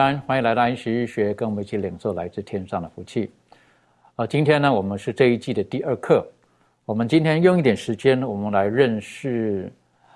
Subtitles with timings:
[0.00, 3.30] 安，欢迎来到安息日学，跟我们一起领受来自天上的福气。
[4.16, 6.26] 啊，今天呢，我们是这一季的第二课。
[6.86, 9.70] 我们今天用一点时间，我们来认识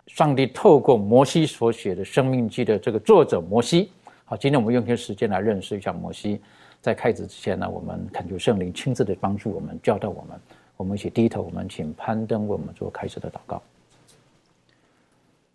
[0.06, 3.90] 上帝透过摩西所写的《生命记》的这个作者摩西。
[4.24, 6.40] 好，今天我们用一些时间来认识一下摩西。
[6.80, 10.40] 在开始之前呢，我们恳求圣灵亲自的帮助我们，教导我们。
[10.76, 13.62] 我们一起低头，我们请攀登为我们做开始的祷告。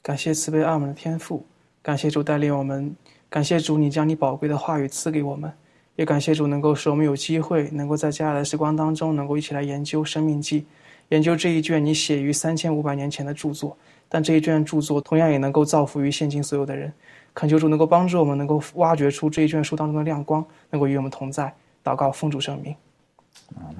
[0.01, 1.45] 感谢慈悲爱们的天赋，
[1.81, 2.95] 感谢主带领我们，
[3.29, 5.51] 感谢主你将你宝贵的话语赐给我们，
[5.95, 10.61] 也感谢主能够使我们有机会能够在接下来的时光当中，能够一起来研究《生命记》，
[11.09, 13.77] 研究这一卷你写于三千五百年前的著作，
[14.07, 16.91] 但这一卷著作同样也能够造福于现今所有的人。
[17.35, 21.53] 恳求主能够帮助我们，能够挖掘出这一卷书当中的亮光，能够与我们同在。
[21.83, 22.75] 祷告，奉主圣名。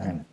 [0.04, 0.24] 嗯，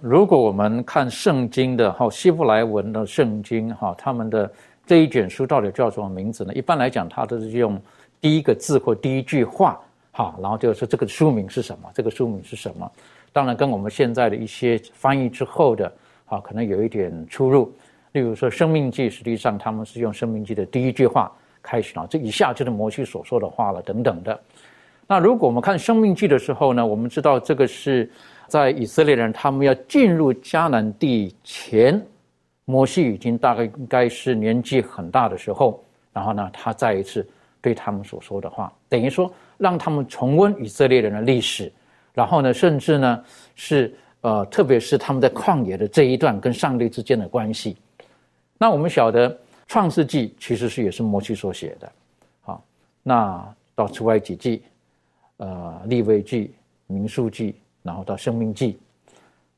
[0.00, 4.50] 如果我们看圣经的哈希伯来文的圣经哈，他们的
[4.86, 6.52] 这一卷书到底叫什么名字呢？
[6.54, 7.80] 一般来讲，它都是用
[8.20, 9.80] 第一个字或第一句话
[10.10, 12.90] 哈，然后就说这个书名是什么，这个书名是什么。
[13.32, 15.90] 当然，跟我们现在的一些翻译之后的
[16.26, 17.72] 哈，可能有一点出入。
[18.12, 24.38] 例如说，《生命记》实际上他们是用《生命记》的第一句话开始了，这一下就是摩西所说的话了，等等的。
[25.06, 28.10] 那如果我们看《生命记》的时候呢，我们知道这个是
[28.46, 31.98] 在以色列人他们要进入迦南地前，
[32.64, 37.26] 摩西已经大概应该是年纪很大的时候，然后呢，他再一次
[37.60, 41.72] 对他们所说的话，等于说让他们重温以色列人的历史，
[42.12, 43.24] 然后呢，甚至呢
[43.54, 47.76] 是呃，特别是他们在旷野的这一段跟上帝之间的关系。
[48.58, 49.30] 那我们晓得
[49.66, 51.92] 《创世纪》其实是也是摩西所写的，
[52.40, 52.64] 好，
[53.02, 54.62] 那到出埃及记。
[55.38, 56.54] 呃，立位记、
[56.86, 58.78] 民数记，然后到生命记，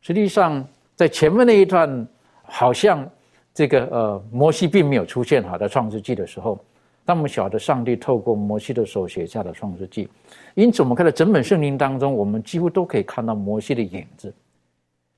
[0.00, 0.66] 实际上
[0.96, 2.08] 在前面那一段，
[2.44, 3.08] 好像
[3.52, 6.58] 这个呃摩西并没有出现哈，在创世纪的时候，
[7.04, 10.08] 那么晓得上帝透过摩西的手写下的创世纪，
[10.54, 14.32] 因此我们看到整本圣经当中，我们几乎都可以看到摩西的影子。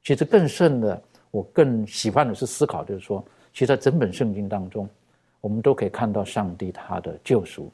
[0.03, 4.89] 其实更甚的，我更喜欢的是思考，就是说，其实在整本圣经当中，
[5.41, 7.71] 我们都可以看到上帝他的救赎，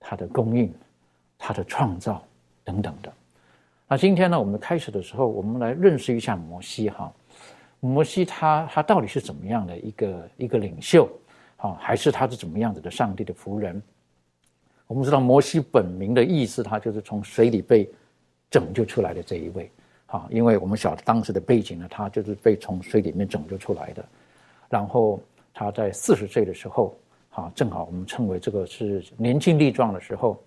[0.00, 0.72] 他的供应。
[1.44, 2.22] 他的创造
[2.62, 3.12] 等等的，
[3.88, 7.12] 那今天呢，我们开始的时候，我们来认识一下摩西哈。
[7.84, 11.08] 摩西他他到底是怎么样的一个一个领袖，
[11.56, 13.82] 啊，还是他是怎么样子的上帝的仆人？
[14.86, 17.90] 我们知道摩西本名的意思，他就是从水里被
[18.48, 19.68] 拯救出来的这一位，
[20.06, 24.04] 啊，因为我们晓得当时的背景呢，他就是被从水里面拯救出来的。
[24.68, 25.20] 然后
[25.52, 26.96] 他在四十岁的时候，
[27.30, 30.40] 啊，正好我们称为这个是年轻力壮的时候。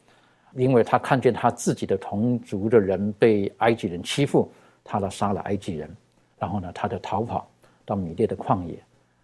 [0.58, 4.50] 因为他看见他自己的同族的人被埃及人欺负，
[4.86, 5.94] 他来杀了埃及人，
[6.38, 7.48] 然后呢，他就逃跑
[7.86, 8.78] 到米列的旷野，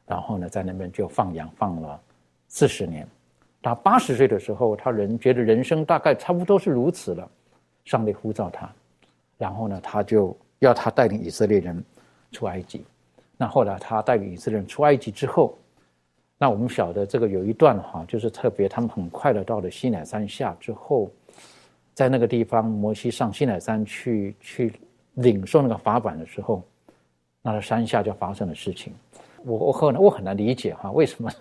[0.06, 2.00] 然后呢，在那边就放羊放了
[2.48, 3.08] 四十年。
[3.62, 7.30] 他八十岁的时候，他人觉得人生大概差不多是如此了，
[7.86, 8.70] 上帝呼召他，
[9.38, 11.84] 然后呢，他就要他带领以色列人
[12.32, 12.84] 出埃及。
[13.38, 15.58] 那后来他带领以色列人出埃及之后。
[16.38, 21.12] 那我们晓得这个有一段哈，就是特别他们很快的到了西乃山下之后，
[21.94, 24.74] 在那个地方，摩西上西乃山去去
[25.14, 26.64] 领受那个法版的时候，
[27.42, 28.94] 那山下就发生了事情。
[29.44, 31.32] 我我很我很难理解哈，为什么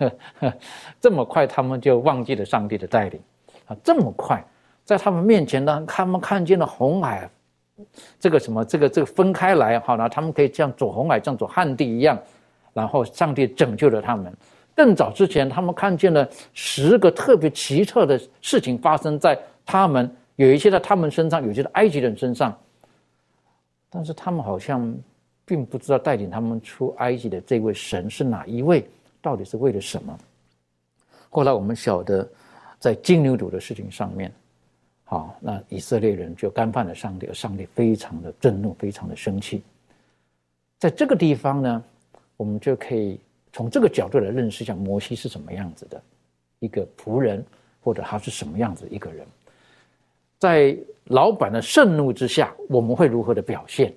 [0.98, 3.20] 这么快他们就忘记了上帝的带领
[3.66, 3.76] 啊？
[3.84, 4.42] 这么快，
[4.84, 7.28] 在他们面前呢，他们看见了红海，
[8.18, 12.18] 这个什么这个这个分开来好了，他们可以像走红海，像走旱地一样，
[12.72, 14.32] 然后上帝拯救了他们。
[14.74, 22.56] 更早之前，他们看见了十个特别奇特的事情发生在他们，有一些在他们身上，有些在埃及人身上。
[23.90, 24.96] 但是他们好像
[25.50, 28.88] 并不知道带领他们出埃及的这位神是哪一位，
[29.20, 30.16] 到底是为了什么？
[31.28, 32.28] 后来我们晓得，
[32.78, 34.32] 在金牛犊的事情上面，
[35.02, 39.60] 好，那以色列人就干犯了上帝，上帝非常的震怒，非常的生气。
[40.78, 41.84] 在这个地方呢，
[42.36, 43.18] 我们就可以
[43.52, 46.00] 从这个角度来认识一下摩西是什么样子的
[46.60, 47.44] 一个仆人，
[47.82, 49.26] 或者他是什么样子一个人。
[50.38, 53.92] 在老板的盛怒之下，我们会如何的表现？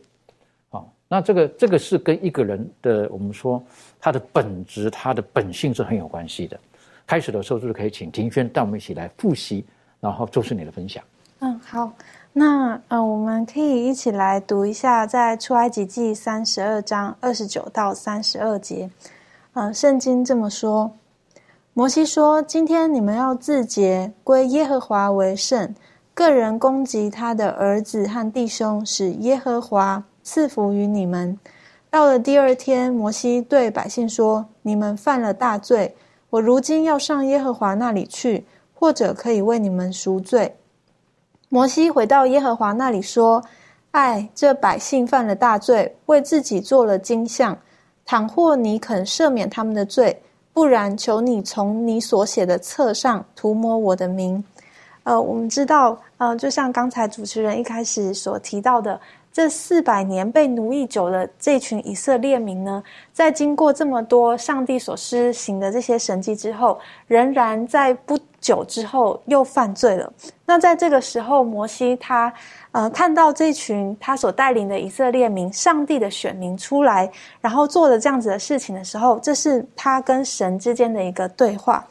[1.14, 3.62] 那这个这个是跟一个人的我们说
[4.02, 6.60] 他的本质、他的本性是很有关系的。
[7.06, 9.64] 开始的时候就是可以请庭轩带我们一起来复习，
[10.00, 11.04] 然后就是你的分享。
[11.38, 11.94] 嗯，好，
[12.32, 18.90] 那呃，我们可以一起来读一下在出埃及记三十二章二十九到三十二节。
[19.54, 20.92] 呃，圣经这么说：
[21.76, 25.76] 摩西说，今天你们要自洁，归耶和华为圣。
[26.16, 31.38] 个人攻击他的儿子和弟兄，使耶和华赐福于你们。
[31.90, 35.96] 到了第二天，摩西对百姓说：“你们犯了大罪，
[36.32, 40.56] 我如今要上耶和华那里去，或者可以为你们赎罪。”
[41.50, 43.44] 摩西回到耶和华那里说
[43.92, 47.56] ：“哎，这百姓犯了大罪，为自己做了金像。
[48.06, 50.20] 倘或你肯赦免他们的罪，
[50.52, 54.44] 不然，求你从你所写的册上涂抹我的名。”
[55.04, 59.00] 呃，我们知道，呃，就像刚才主持人一开始所提到的，
[59.34, 70.14] 这四百年被奴役久的这群以色列民呢，在经过这么多上帝所施行的这些神迹之后，仍然在不久之后又犯罪了。
[70.46, 72.32] 那在这个时候，摩西他
[72.74, 81.84] 呃看到这群他所带领的以色列民，上帝的选民出来，然后做了这样子的事情的时候，这是他跟神之间的一个对话。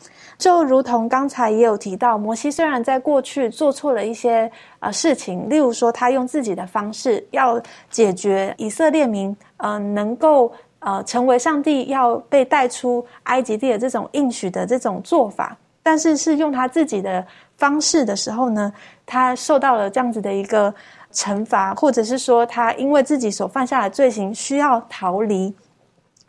[0.43, 4.51] 就如同刚才也有提到，摩西虽然在过去做错了一些
[4.81, 17.25] 呃事情，例如说他用自己的方式要解决以色列民呃能够呃成为上帝要被带出埃及地的这种应许的这种做法，但是是用他自己的
[17.57, 18.73] 方式的时候呢，
[19.07, 20.75] 他受到了这样子的一个
[21.13, 25.55] 惩罚，或者是说他因为自己所犯下的罪行需要逃离。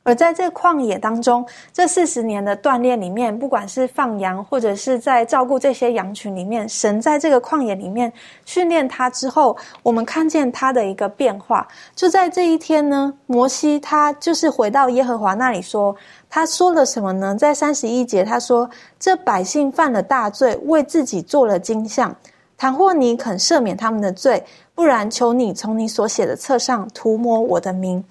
[0.04, 8.12] 而在这旷野当中，这四十年的锻炼里面，不管是放羊，或者是在照顾这些羊群里面，神在这个旷野里面
[8.46, 11.66] 训练他之后，我们看见他的一个变化。
[11.96, 15.96] 就在这一天呢，摩西他就是回到耶和华那里说，
[16.30, 17.34] 他说了什么呢？
[17.36, 18.70] 在三十一节，他说
[19.00, 22.14] ：“这百姓犯了大罪，为自己做了金像。
[22.58, 24.42] 倘或你肯赦免他们的罪，
[24.76, 28.04] 不然，求你从你所写的册上涂抹我的名。”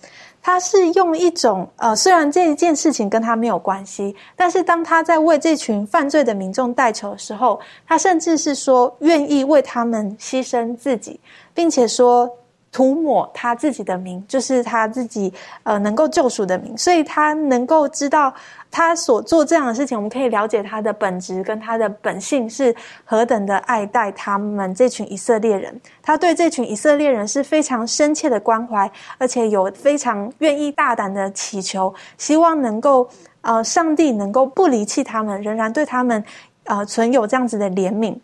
[0.43, 11.21] 他是用一种呃，虽然这一件事情跟他没有关系，但是当他在为这群犯罪的民众代求的时候，他甚至是说愿意为他们牺牲自己，
[11.55, 12.29] 并且说。
[12.73, 15.33] 涂抹他自己的名，就是他自己
[15.63, 18.33] 呃能够救赎的名，所以他能够知道
[18.71, 22.75] 他所做这样的事情，我们可以了解他的本质跟他的本性是
[23.05, 25.79] 何等的爱戴他们这群以色列人。
[26.01, 33.07] 他对这群以色列人是非常深切的关怀，而且有非常愿意大胆的祈求，希望能够
[33.43, 36.25] 呃上帝能够不离弃他们，仍然对他们
[36.65, 38.17] 呃存有这样子的怜悯。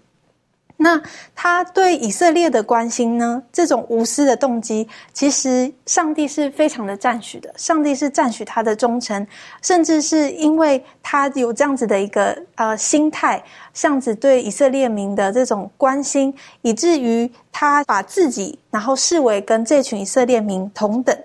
[0.81, 1.03] 那
[1.35, 3.43] 他对以色列的关心呢？
[3.53, 7.53] 这种无私的动机，其实上帝是非常的赞许的。
[7.57, 9.27] 上帝是赞许他的忠诚，
[9.61, 13.43] 甚至是因为他有这样子的一个呃心态，
[13.75, 16.33] 这样子对以色列民的这种关心，
[16.63, 21.17] 以至于他把自己然后视为跟这群以色列民同等。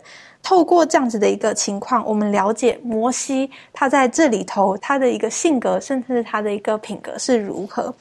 [0.41, 7.93] 透过这样子的一个情况，我们了解摩西他在这里头他的一个性格，甚至他的一个品格是如何。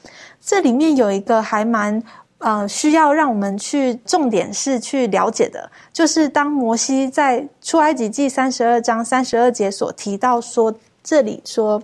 [0.45, 2.01] 这里面有一个还蛮
[2.39, 10.73] 呃需要让我们去重点是去了解的，就是当摩西在出埃及记三十二章三十二节所提到说，
[11.03, 11.81] 这里说。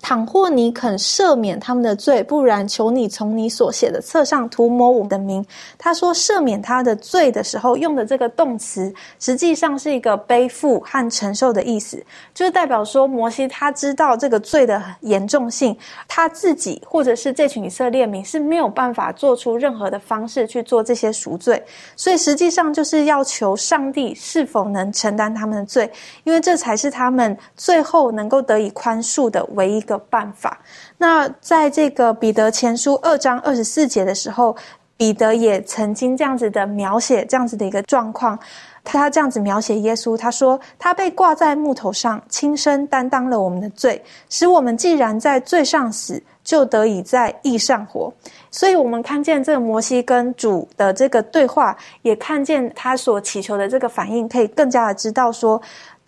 [0.00, 5.44] 倘或你肯赦免他们的罪，不然求你从你所写的册上涂抹我的名。
[5.76, 12.02] 他说赦免他的罪的时候用的这个动词，实际上是一个背负和承受的意思，
[12.34, 15.76] 就是代表说摩西他知道这个罪的严重性，
[16.08, 21.62] 他自己或者是这群以色列民是没有办法做出任何的方式去做这些赎罪，
[21.94, 25.90] 所以实际上就是要求上帝是否能承担他们的罪，
[26.24, 29.84] 因为这才是他们最后能够得以宽恕的唯一。
[29.90, 30.58] 的办法。
[30.98, 34.56] 那在这个彼得前书二章二十四节的时候，
[34.96, 38.38] 彼得也曾经这样子的描写这样子的一个状况。
[38.82, 48.10] 他这样子描写耶稣，他说：“他被挂在木头上，亲身担当了我们的罪，使我们既然在罪上死，就得以在义上活。”
[48.50, 55.60] 所以，我们看见这个摩西跟主的这个对话，也看见他所祈求的这个反应，可以更加的知道说，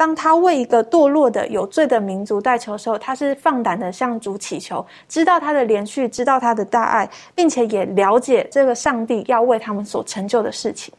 [0.03, 10.93] 当他为一个堕落的有罪的民族代求的时候，他是放胆的向主祈求，知道他的连续，知道他的大爱，并且也了解这个上帝要为他们所成就的事情。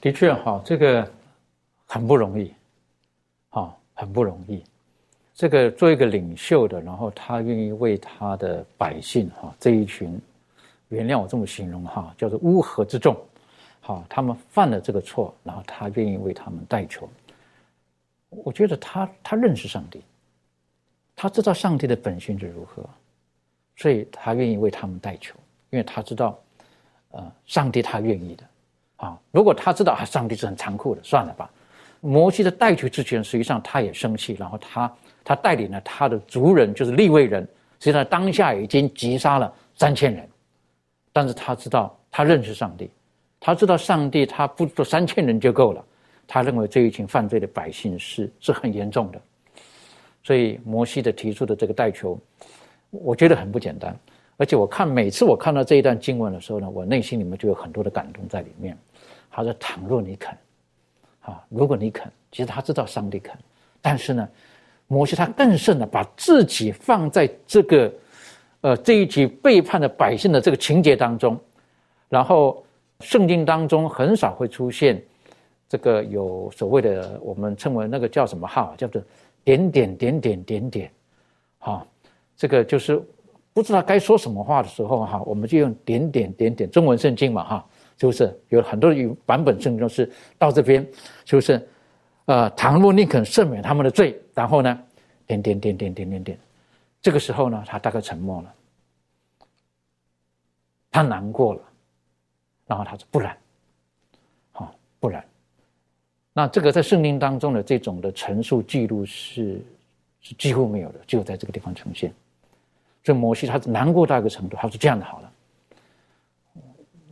[0.00, 1.08] 的确，哈，这个
[1.86, 2.52] 很不容易，
[3.50, 4.60] 哈，很不容易。
[5.32, 10.20] 这个做一个领袖的，然后他愿意为他的百姓，哈，这一群，
[10.88, 13.16] 原谅我这么形容，哈，叫做乌合之众，
[13.80, 17.08] 好，他们犯了这个错，然后他愿意为他们代求。
[18.44, 20.02] 我觉得他他认识上帝，
[21.14, 22.84] 他知道上帝的本性是如何，
[23.76, 25.34] 所以他愿意为他们代求，
[25.70, 26.38] 因为他知道，
[27.10, 28.44] 呃，上帝他愿意的。
[28.96, 31.50] 啊，如果他知道啊，上帝是很残酷的，算了吧。
[32.00, 37.42] 摩西的带去之前，实际上他也生气，然后他他带领了他的族人，就是立位人，
[37.80, 40.28] 实际上当下已经击杀了三千人。
[41.12, 42.90] 但是他知道，他认识上帝，
[43.40, 45.84] 他知道上帝他不做三千人就够了。
[46.26, 49.20] 他认为这一群犯罪的百姓是是很严重的，
[50.22, 52.18] 所以摩西的提出的这个代求，
[52.90, 53.96] 我觉得很不简单。
[54.36, 58.76] 而且我看每次我看到这一段经文的时候呢，我内心里面就有很多的感动在里面。
[59.30, 60.36] 他说：“倘若你肯，
[61.20, 63.36] 啊，如果你肯，其实他知道上帝肯，
[63.82, 64.28] 但是呢，
[64.86, 67.92] 摩西他更甚的把自己放在这个，
[68.60, 71.36] 呃，这一集背叛的百姓的这个情节当中，
[72.08, 72.64] 然后
[73.00, 75.02] 圣经当中很少会出现
[75.74, 79.02] 这个有所谓的我们称为那个叫什么号，叫做
[79.42, 80.92] 点点点点点点，
[81.58, 81.84] 哈，
[82.36, 83.02] 这个就是。”
[83.54, 87.66] 不知道该说什么话的时候，哈，我们就用点点点点中文圣经嘛，哈，
[87.96, 88.92] 是不是有很多
[89.24, 90.84] 版本圣经是到这边，
[91.24, 91.68] 是不是？
[92.24, 94.82] 呃，倘若宁肯赦免他们的罪，然后呢，
[95.24, 96.38] 点点点点点点点，
[97.00, 98.54] 这个时候呢，他大概沉默了，
[100.90, 101.60] 他难过了，
[102.66, 103.36] 然后他说不然，
[104.50, 105.24] 好，不然，
[106.36, 109.64] 那这个在圣经当中的这种的陈述记录是
[110.20, 112.12] 是几乎没有的，只有在这个地方呈现。
[113.04, 115.32] 这摩西他难过到一个程度，他说这样的好了，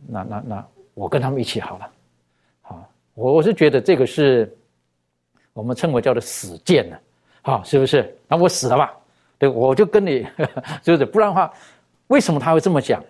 [0.07, 1.91] 那那那我跟他们一起好了，
[2.61, 4.53] 好，我我是觉得这个是
[5.53, 6.97] 我们称为叫做死谏呢，
[7.43, 8.13] 好，是不是？
[8.27, 8.93] 那我死了吧？
[9.37, 10.27] 对，我就跟你，
[10.83, 11.05] 是不是？
[11.05, 11.53] 不然的话，
[12.07, 13.01] 为什么他会这么讲？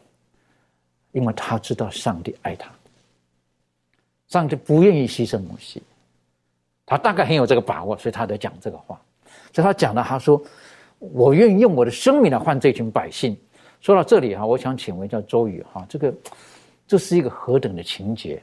[1.14, 2.70] 因为他知道上帝爱他，
[4.28, 5.82] 上帝不愿意牺牲摩西，
[6.86, 9.00] 他大概很有这个把握，所以他在讲这个话。
[9.54, 10.42] 所以他讲的，他说。
[11.12, 13.38] 我愿意用我的生命来换这群百姓。
[13.82, 16.14] 说到这里哈，我想请问一下周宇哈，这个
[16.88, 18.42] 这是一个何等的情节？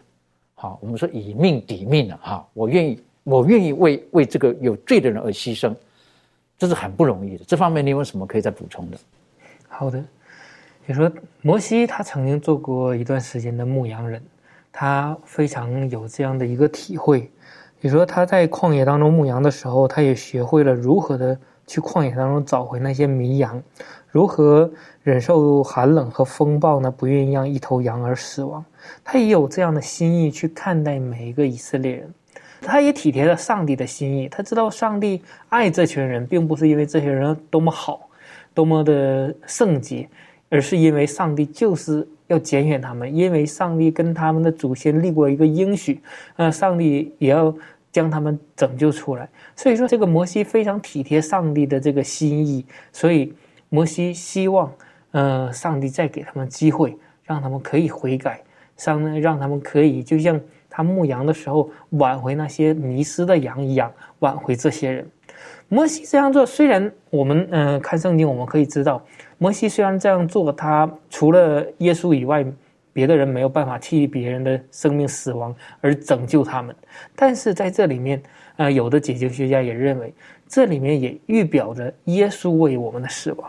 [0.57, 5.75] 好，我们说以命抵命啊，哈，我愿意，我愿意为为这个有罪的人而牺牲，
[6.59, 7.45] 这是很不容易的。
[7.47, 8.99] 这方面你有什么可以再补充的？
[9.67, 10.05] 好的，
[10.85, 14.23] 你说摩西他曾经做过一段时间的牧羊人，
[14.71, 17.31] 他非常有这样的一个体会。
[17.81, 21.39] 你说他在旷野当中牧羊的时候，他也学会了如何的。
[21.67, 23.63] 去旷野当中找回那些迷羊，
[24.09, 24.69] 如何
[25.05, 26.91] 忍受寒冷和风暴呢？
[26.91, 28.65] 不愿意让一头羊儿死亡，
[29.05, 32.13] 他也有这样的心意去看待每一个以色列人，
[32.61, 34.29] 他也体贴了上帝的心意。
[34.29, 38.09] 他知道上帝爱这群人，并不是因为这些人多么好，
[38.53, 40.09] 多么的圣洁，
[40.49, 46.01] 而是因为上帝就是要拣选他们，因为上帝跟他们的祖先立过一个应许，
[46.35, 47.55] 呃，上帝也要。
[47.93, 53.35] 将他们拯救出来，所以说这个摩西非常体贴上帝的这个心意，所以
[53.69, 54.73] 摩西希望，
[55.11, 58.41] 呃，上帝再给他们机会，让他们可以悔改，
[58.77, 65.05] 上让他们可以就像他牧羊的时候挽回那些迷失的羊一样，挽回这些人。
[65.69, 69.05] 摩西这样做，虽然我们嗯看圣经，我们可以知道，
[69.41, 72.45] 摩西虽然这样做，他除了耶稣以外。
[72.93, 76.75] 别的人没有办法替别人的生命死亡而拯救他们，
[77.15, 78.21] 但是在这里面，
[78.57, 80.13] 呃，有的解经学家也认为，
[80.49, 83.49] 这里面也预表着耶稣为我们的死亡，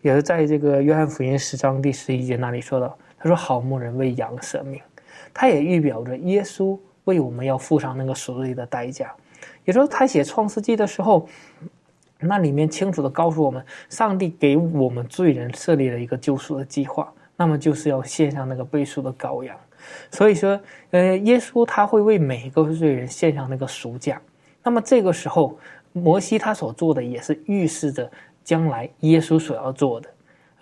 [0.00, 4.80] 也是在这个约翰福音十章第十一节那里说到，他说：“好牧人为羊舍命。”
[5.32, 9.14] 他也预表着耶稣为我们要付上那个赎罪的代价。
[9.66, 11.28] 也就是他写创世纪的时候，
[12.20, 17.12] 那里面清楚的告诉我们，上帝给我们罪人设立了一个救赎的计划。
[17.36, 19.56] 那么就是要献上那个背书的羔羊，
[20.10, 20.60] 所以说，
[20.90, 24.20] 呃，耶稣他会为每一个罪人献上那个赎价。
[24.62, 25.58] 那么这个时候，
[25.94, 28.10] 摩西他所做的也是预示着
[28.44, 30.08] 将来耶稣所要做的，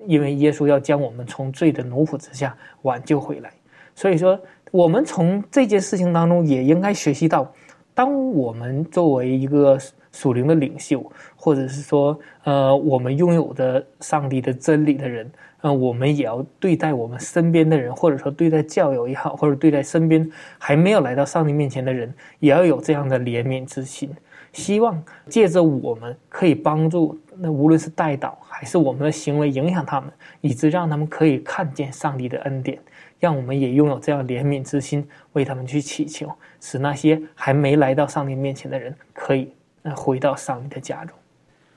[0.06, 3.50] 因为耶稣要将我们从罪的奴仆之下挽救回来。
[3.96, 7.52] 所以说，我们从这件事情当中也应该学习到，
[7.92, 9.76] 当我们作为一个
[10.12, 11.04] 属灵的领袖，
[11.36, 24.10] 或者是说，呃，我们拥有的上帝的真理的人，呃，我们也要对待我们身边的人，或者说对待教友也好，或者对待身边还没有来到上帝面前的人，也要有这样的怜悯之心。
[24.50, 30.10] 希望借着我们可以帮助，那无论是带导还是我们的行为影响他们，
[30.40, 32.78] 以致让他们可以看见上帝的恩典，
[33.20, 41.16] 让我们也拥有这样怜悯之心，为他们去祈求，使那些还没来到上帝面前的人可以呃回到上帝的家中。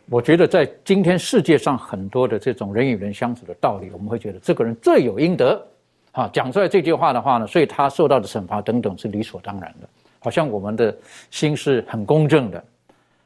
[0.09, 5.65] 我觉得在今天世界上很多的这种人与人相处的道理，我们会觉得这个人罪有应得，
[6.11, 9.87] 啊，讲出来这句话的话呢，所以他受到的惩罚等等是理所当然的。
[10.19, 10.93] 好像我们的
[11.29, 12.63] 心是很公正的，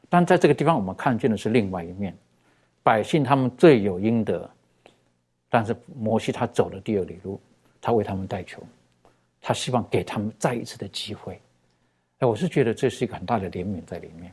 [0.08, 2.16] 但在这个地方，我们看见的是另外一面，
[2.82, 4.48] 百姓他们罪有应得，
[5.50, 7.40] 但是摩西他走了第二里路，
[7.80, 8.62] 他为他们代求，
[9.42, 11.40] 他希望给他们再一次的机会。
[12.20, 14.30] 哎，我是觉得这是一个很大的怜悯在里面。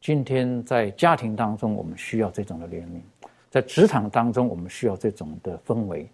[0.00, 3.00] 今天在家庭当中，我们需要这种的怜悯；
[3.50, 6.06] 在职场当中，我们需要这种的氛围；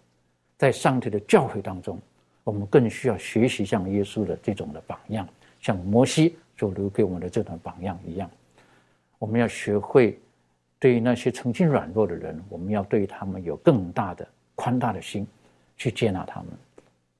[0.57, 1.97] 在上帝的教会当中，
[2.43, 5.25] 我们更需要学习像耶稣的这种的榜样。
[5.61, 8.29] 像摩西所留给我们的这段榜样一样，
[9.19, 10.19] 我们要学会
[10.77, 15.25] 对于那些曾经软弱的人，我们要对他们有更大的宽大的心，
[15.77, 16.49] 去接纳他们。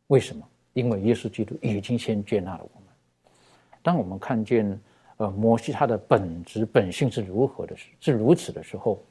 [0.08, 0.46] 为什么？
[0.74, 3.34] 因为耶稣基督已经先接纳了我们。
[3.82, 4.80] 当我们看见
[5.18, 9.04] 呃摩西他的本质本性是如何的，是如此的时候，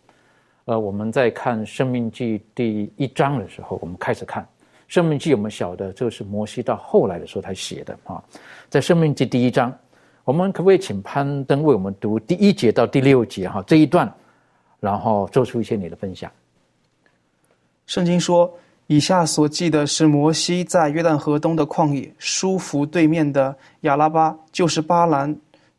[0.64, 4.46] 呃，我们在看《生命记》第一章的时候，我们开始看。
[4.88, 8.22] 生命记我们晓得，这个是摩西到后来的时候才写的啊。
[8.68, 9.76] 在生命记第一章，
[10.22, 14.08] 我们可不可以请攀登为我们读第一节到第六节哈这一段，
[14.78, 16.30] 然后做出一些你的分享。
[17.86, 18.52] 圣经说，
[18.86, 25.36] 以下所记的是摩西在约旦河东的旷野，舒服对面的亚拉巴，就是巴兰、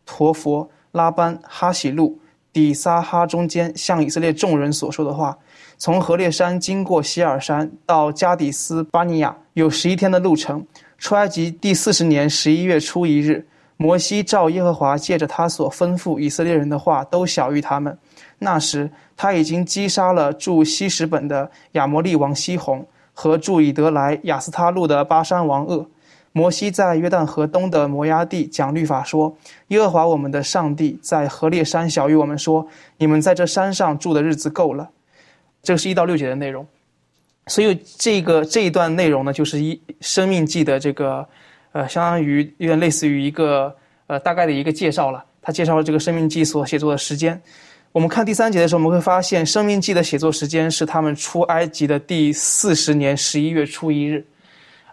[0.07, 2.17] 陀佛、拉班、哈喜路、
[2.51, 5.37] 底撒哈中间，向以色列众人所说的话。
[5.77, 10.65] 从何烈山经过希尔山到加底斯巴尼亚有十一天的路程。
[10.97, 13.45] 出埃及第四十年十一月初一日，
[13.75, 17.95] 摩西照耶和华借着他所吩咐以色列人的话，都晓谕他们。
[18.39, 22.83] 那时他已经击杀了住西什本的亚摩利王西宏
[23.13, 25.87] 和住以德来亚斯他路的巴山王鄂。
[26.37, 29.35] 摩西在约旦河东的摩崖地讲律法说
[29.73, 34.87] ：“耶和华我们的上帝在何烈山晓谕我们说：你们在这山上住的日子够了。”
[35.63, 36.63] 这是一到六节的内容，
[37.47, 41.27] 所以这个这一段内容呢，就是一生命记的这个，
[41.71, 45.25] 呃，相当于有点类似于一个呃大概的一个介绍了。
[45.41, 47.41] 他介绍了这个生命记所写作的时间。
[47.91, 54.23] 我们看第三节的时候，我们会发现生命记的写作时间是他们出埃及的第四十年十一月初一日。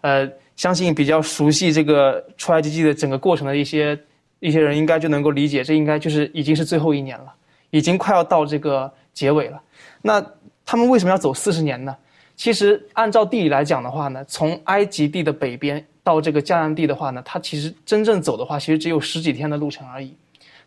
[0.00, 0.26] 呃，
[0.56, 3.98] 相信比较熟悉这个出埃及记的整个过程的一些
[4.40, 7.32] 一些人，应该就能够理解，这应该就是已经是最后一年了，
[7.70, 9.60] 已经快要到这个结尾了。
[10.02, 10.24] 那
[10.64, 11.96] 他们为什么要走四十年呢？
[12.36, 20.16] 其实按照地理来讲的话呢，从埃及地的北边到这个迦南地的话呢，它其实真正走的话，其实只有十几天的路程而已。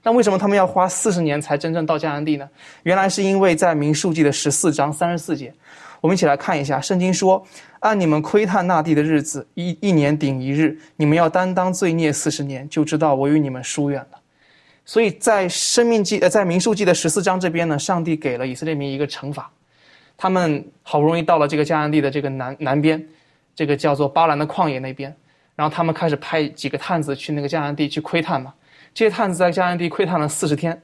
[0.02, 2.48] 但为什么他们要花四十年才真正到迦南地呢？
[2.84, 5.54] 原来是因为在民数记的十四章三十四节，
[6.00, 7.46] 我们一起来看一下，圣经说
[7.80, 14.20] ：“按你们窥探那地的日子，一一年顶一日，你们要担当罪孽四十年，就知道我与你们疏远了。”
[14.86, 19.52] 所以在生命记呃，在民数记的十四章这边呢，上帝给了以色列民一个惩罚。
[20.16, 23.06] 他们好不容易到了这个迦南地的这个南南边，
[23.54, 25.14] 这个叫做巴兰的旷野那边，
[25.56, 28.54] 然后他们开始派几个探子去那个迦南地去窥探嘛。
[28.94, 30.82] 这些探子在迦南地窥探了四十天，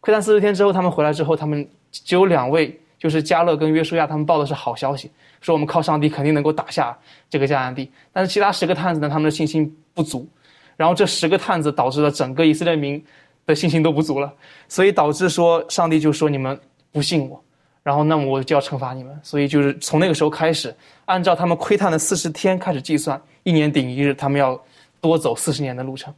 [0.00, 5.10] 窥探四十天之后，他们回来之后，他们只有两位，就是加勒跟约书亚，他们报的是好消息，
[5.42, 7.92] 说我们靠上帝肯定能够打下这个迦南地。
[8.14, 10.26] 但是其他十个探子呢，他们的信心不足，
[10.74, 13.04] 然后这十个探子导致了整个以色列民
[13.44, 14.32] 的信心都不足了，
[14.68, 16.58] 所以导致说上帝就说你们
[16.92, 17.38] 不信我。
[17.82, 19.14] 然后，那么我就要惩罚你们。
[19.22, 24.58] 所以，就是从那个时候开始，按照他们窥探的四十天开始计算，一年顶一日，他们要
[25.02, 26.10] 多走四十年的路程。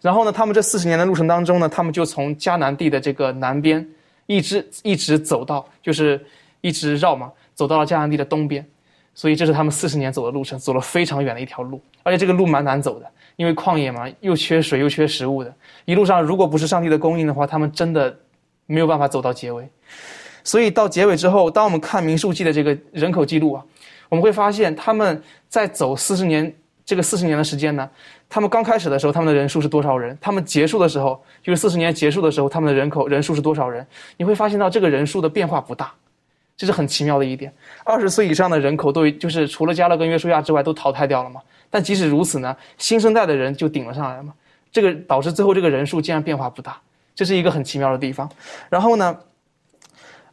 [0.00, 3.88] 然后呢，他们这四十年的路程当中呢，他们就从迦南地的这个南边，
[4.26, 6.24] 一直一直走到，就是
[6.60, 8.66] 一直绕嘛，走到了迦南地的东边。
[9.16, 11.80] 所以，这是他们四十年走的路程，走了非常远的一条路。
[12.02, 15.54] 而且这个路蛮难走的，因为旷野嘛，又缺水又缺食物的。
[15.84, 18.18] 一路上，如果不是上帝的供应的话，他们真的
[18.66, 19.68] 没有办法走到结尾。
[20.42, 23.64] 所以到结尾之后，当我们看民数记的这个人口记录啊，
[24.08, 26.52] 我们会发现他们在走四十年
[26.86, 27.88] 这个四十年的时间呢，
[28.28, 30.16] 他们刚开始的时候他们的人数是多少人？
[30.20, 33.86] 他们结束的时候，就是四十年结束的时候，他们的人口人数是多少人？
[34.16, 35.92] 你会发现到这个人数的变化不大，
[36.56, 37.52] 这是很奇妙的一点。
[37.84, 41.40] 二十岁以上的人口都就是除了加勒跟约书亚之外都淘汰掉了嘛。
[41.70, 44.32] 但即使如此呢，新生代的人就顶了上来嘛。
[44.70, 46.76] 这个导致最后这个人数竟然变化不大，
[47.14, 48.28] 这是一个很奇妙的地方。
[48.68, 49.16] 然后呢，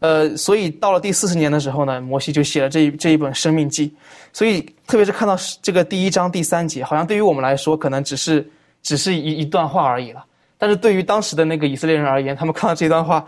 [0.02, 3.88] 呃，所以到了第四十年的时候呢，摩西就写了这一这一本《生命记》。
[4.34, 8.46] 所以特别是看到这个第一章第三节，好像对于我们来说可能只是
[8.82, 10.26] 只是一一段话而已了。
[10.58, 13.26] 但是对于当时的那个以色列人而言，他们看到这段话，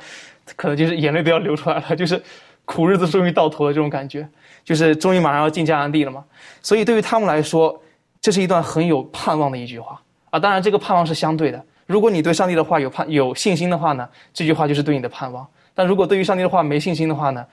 [0.55, 2.21] 可能就是眼泪都要流出来了，就是
[2.65, 4.27] 苦日子终于到头了这种感觉，
[4.63, 6.23] 就是终于马上要进迦南地了嘛。
[6.61, 7.79] 所以对于他们来说，
[8.21, 10.39] 这是一段很有盼望的一句话啊！
[10.39, 11.63] 当然，这个盼望是相对的。
[11.85, 17.45] 如果你对上帝的话有盼有信心的话呢，这句话就是对你的盼望；但如果对于上帝的话没信心的话呢，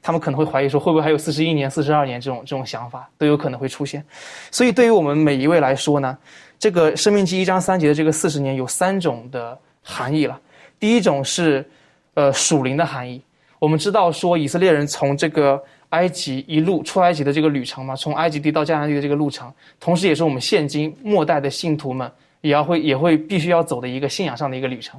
[0.00, 4.04] 他们可能会怀疑说，会不会还有四十一年、四十二年这种这种想法都有可能会出现。
[4.50, 6.16] 所以，对于我们每一位来说呢，
[6.58, 10.40] 这个《生命记》一章三节的这个四十年有三种的含义了。
[10.78, 11.68] 第一种是，
[12.14, 13.22] 呃，属灵的含义。
[13.58, 15.62] 我们知道说，以色列人从这个。
[15.92, 24.98] 埃及一路出埃及的这个旅程嘛，从埃及地到迦南地的这个路程，同时也是我们现今末代的信徒们也要会也会必须要走的一个信仰上的一个旅程。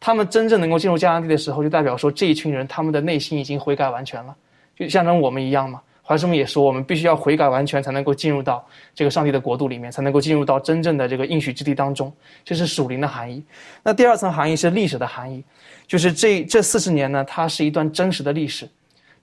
[0.00, 4.34] 他们真正能够进入迦南地的时候，就代表说这一群人他们的内心已经悔改完全了，
[4.76, 5.80] 就象征我们一样嘛。
[6.02, 12.10] 怀师们也说，我们必须要悔改完全才能够进入到这个上帝的国度里面，才能够进入到真正的这个应许之地当中。
[12.44, 13.44] 这是属灵的含义。
[13.82, 15.44] 那第二层含义是历史的含义，
[15.86, 18.66] 就是这这四十年呢，它是一段真实的历史。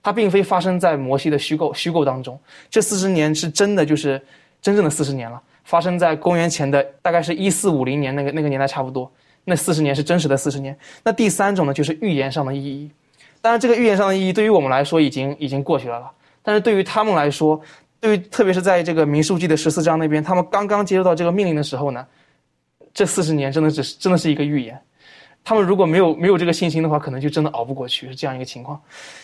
[0.00, 2.38] 它并非发生在摩西的虚构虚构当中，
[2.70, 4.22] 这四十年是真的，就是
[4.62, 5.42] 真正的四十年了。
[5.64, 9.10] 发生在公元前的大概是一四五零年那个那个年代差不多，
[9.48, 10.76] 那四十年是真实的四十年。
[11.02, 12.90] 那第三种呢，就是预言上的意义。
[13.40, 16.10] 当然，这个预言上的意义对于我们来说已经已经过去了了，
[16.42, 17.60] 但是对于他们来说，
[18.00, 22.04] 对于特别是在这个民数记的十四章那边，他们刚刚接收到这个命令的时候呢，
[22.92, 24.76] 这四十年真的只是真的是一个预言。
[25.44, 28.80] 他们如果没有没有这个信心的话，可能就真的熬不过去，是这样一个情况。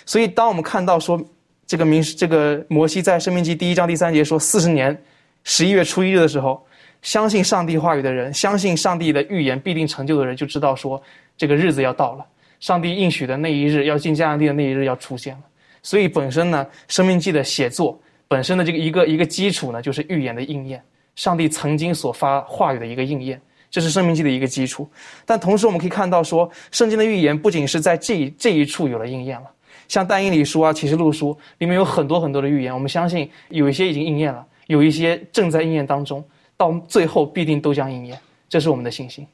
[0.06, 1.20] 所以，当我们看到说
[1.66, 4.96] 这个明这个摩西在《生命记》第一章第三节说四十年
[5.42, 6.64] 十一月初一日的时候，
[7.02, 11.00] 相信上帝话语的人，相信上帝的预言必定成就的人，就知道说
[11.36, 12.24] 这个日子要到了，
[12.60, 15.40] 上帝应许的那一日要进迦南地的那一日要出现了。
[15.82, 20.82] 所以，本身呢，《生命记》的写作本身的这个一个一个基础呢，就是预言的应验，
[21.16, 23.40] 上帝曾经所发话语的一个应验。
[23.68, 24.86] 这是生命记的一个基础，
[25.24, 29.50] 但同时我们可以看到，说圣经的预言不仅是在这这一处有了应验了，
[29.88, 36.22] 像但以理书啊、启示录书里面有很多很多的预言，我们相信有一些已经应验了，有一些正在应验当中，
[36.62, 38.16] 到最后必定都将应验，
[38.48, 39.26] 这是我们的信心。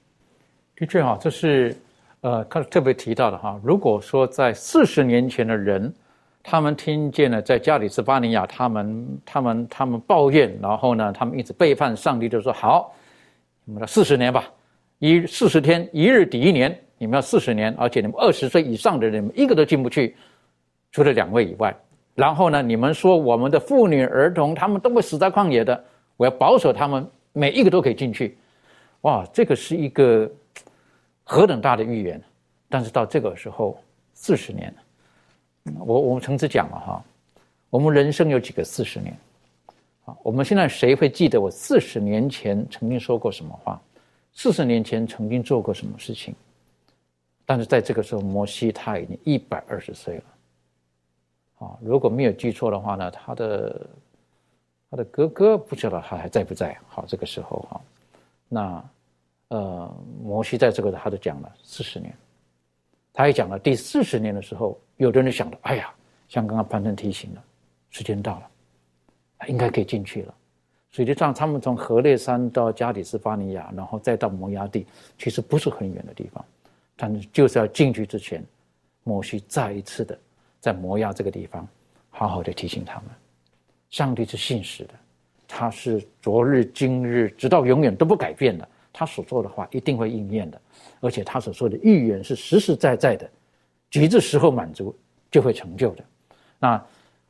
[0.74, 1.76] 的确哈，这是
[2.22, 3.60] 呃，看特别提到的哈。
[3.62, 5.92] 如果说在四十年前的人，
[6.42, 12.94] 他们听见了在加里斯巴尼亚，他们他们他们抱怨，然后呢，他们一直背叛上帝，就说好。
[13.66, 14.50] 你们要四十年吧，
[15.00, 20.16] 一四十天一日抵一年，你们要四十年，而且你们二十岁以上的人一个都进不去，
[20.92, 21.76] 除了两位以外。
[22.14, 25.84] 然后呢，你们说我们的妇女儿童他们都会死在旷野的，
[26.16, 27.06] 我要保守他们
[27.38, 28.36] 每一个都可以进去。
[29.02, 30.28] 哇，这个是一个
[31.22, 32.20] 何等大的预言！
[32.68, 33.80] 但是到这个时候，
[34.12, 34.74] 四十年，
[35.78, 37.04] 我我们曾经讲了哈，
[37.70, 39.16] 我们人生有几个四十年？
[40.22, 43.80] 我们现在谁会记得我四十年前曾经说过什么话？
[44.32, 46.34] 四十年前曾经做过什么事情？
[47.46, 50.24] 但是在这个时候，摩西他已经一百二十岁了。
[51.60, 53.86] 啊，如果没有记错的话呢，他的
[54.90, 56.78] 他的哥哥不知道他还在不在？
[56.88, 57.80] 好，这个时候哈，
[58.48, 58.90] 那
[59.48, 62.14] 呃，摩西在这个他都讲了四十年，
[63.12, 65.92] 他也讲了第四十年的时候，有的人想到，哎呀，
[66.28, 67.42] 像刚刚潘正提醒的，
[67.90, 68.50] 时间到了。
[69.46, 70.34] 应该可以进去了，
[70.90, 74.84] 实际上他们从河烈山到加里斯巴尼亚，然后再到摩崖地，
[75.16, 76.44] 其实不是很远的地方，
[76.96, 78.44] 但是就是要进去之前，
[79.04, 80.18] 摩西再一次的
[80.58, 81.64] 在摩崖这个地方，
[82.10, 83.04] 好好的提醒他们，
[83.90, 84.94] 上帝是信实的，
[85.46, 90.60] 他是昨日今日直到永远都不改变的，他所说的话一定会应验的，
[91.00, 93.28] 而且他所说的预言是实实在在的，
[93.90, 94.94] 极致时候满足
[95.30, 96.04] 就会成就的，
[96.58, 96.82] 那。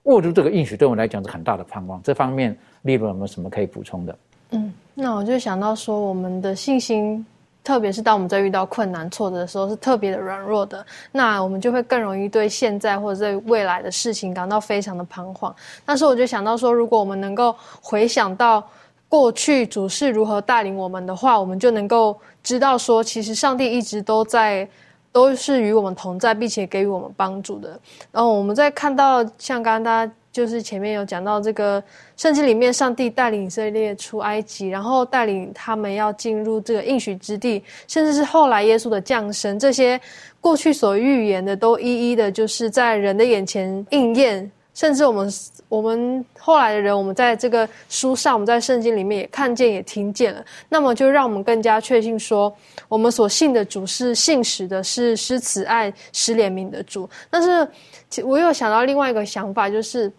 [0.05, 2.03] 握住这个应许，对我们来讲是很大的盼望。
[2.03, 4.19] 这方面，利润有没有什么可以补充的？
[4.53, 7.27] 嗯，那我就想到说，我们的信心，
[7.69, 10.83] 特别是当我们在遇到困难、挫折的时候，是特别的软弱的。
[11.13, 15.55] 那我们就会更容易对现在或者对未来的事情感到非常的彷徨。
[15.85, 18.67] 但是，我就想到说，如果我们能够回想到
[19.07, 24.67] 过去主是如何带领我们的话，我们就能够知道说，其实上帝一直都在。
[25.11, 27.71] 都是与我们同在，并且给予我们帮助的。
[28.13, 31.83] 然后我们在看到像刚刚大家就是前面有讲到这个
[32.17, 40.01] 圣经里面，上帝带领以色列出埃及，然后带领他们要进入这个应许之地，甚至是后来耶稣的降生，这些
[40.41, 44.49] 过去所预言的都一一的，就是在人的眼前应验。
[44.75, 45.33] 甚至我们
[45.69, 52.55] 我们后来的人，我们在这个书上，我们在圣经里面也看见也听见了，那么就让我们更加确信说，
[52.87, 57.11] 我们所信的主是信实的，是施慈爱、施怜悯的主。
[57.29, 60.13] 但是，我又想到另外一个想法，就是。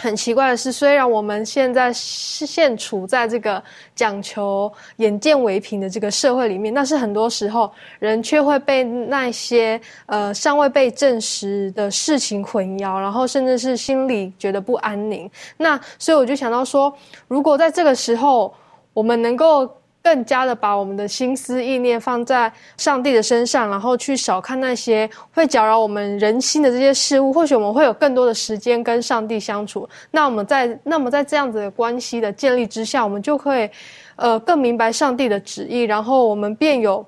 [0.00, 3.60] 很奇怪的是，虽然我们现在是现处在这个
[3.96, 15.28] 讲求眼见为凭的这个社会里面，但是很多时候人却会被那些呃尚未被证实的事情混淆，然后甚至是心里觉得不安宁。
[15.56, 16.92] 那所以我就想到说，
[17.26, 18.54] 如果在这个时候
[18.92, 19.68] 我们能够。
[20.08, 29.86] 更加的把我们的心思意念放在上帝的身上，然后去少看那些会搅扰我们人心的这些事物，或许我们会有更多的时间跟上帝相处。
[30.10, 33.70] 那我们在那么在这样子的关系的建立之下，我们就会
[34.16, 37.04] 呃更明白上帝的旨意，然后我们便有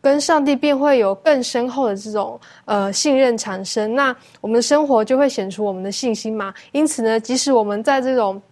[0.00, 3.94] 跟上帝便会有更深厚的这种呃信任产生。
[3.94, 6.52] 那我们的生活就会显出我们的信心嘛。
[6.72, 8.42] 因此呢，即使我们在这种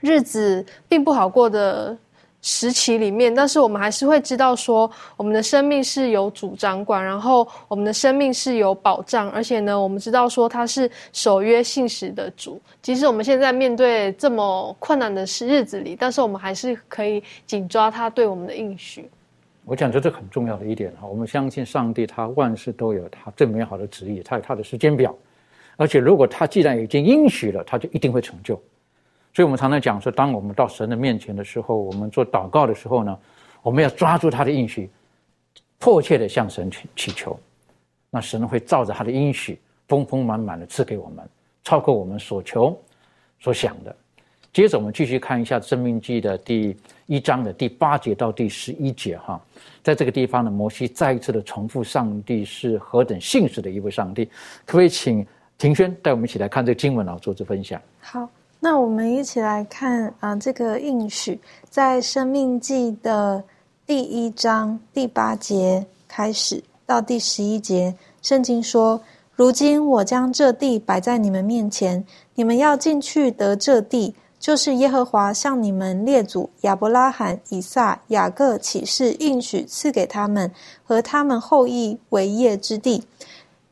[0.00, 1.94] 日子并不好过的。
[2.46, 12.60] 时期里面，但是我们还是会知道说，我们的生命是有主掌管，然后我们的生命是有保障，而且呢，我们知道说他是守约信实的主。
[12.82, 19.08] 即使我们现在面对这么困难的日子里，但是我们还是可以紧抓他对我们的应许。
[19.64, 25.16] 我讲这是很重要的一点哈，我们相信上帝，他万事都有他最美好的旨意，他有他的时间表，
[25.78, 28.60] 而且如果他既然已经应许了，他就一定会成就。
[29.34, 33.18] 所以，我们常常讲说，当我们到神的面前的时候，我们做祷告的时候呢，
[33.62, 34.88] 我们要抓住他的应许，
[35.80, 37.36] 迫切的向神祈祈求，
[38.10, 41.28] 那神会照着他的应许，丰丰满满的赐给我们，
[41.64, 42.80] 超过我们所求
[43.40, 43.94] 所想的。
[44.52, 49.40] 接着，我们继续看一下《生命记》的第一章的第八节到第十一节哈，
[49.82, 54.26] 在这个地方呢，摩西再一次的重复上帝是何等信实的一位上帝。
[54.64, 55.26] 可不可以请
[55.58, 57.82] 庭轩带我们一起来看这个经文啊，做这分享？
[57.98, 58.30] 好。
[58.64, 63.44] 那我们一起来看啊，这个应许在《生命记》的
[63.86, 68.98] 第一章第八节开始到第十一节，圣经说
[69.36, 72.02] ：“如今我将这地摆在你们面前，
[72.36, 80.50] 你们要进去得这地，就是耶和华向你们列祖亚伯拉罕、以撒、雅各起誓应许赐给他们
[80.82, 83.04] 和他们后裔为业之地。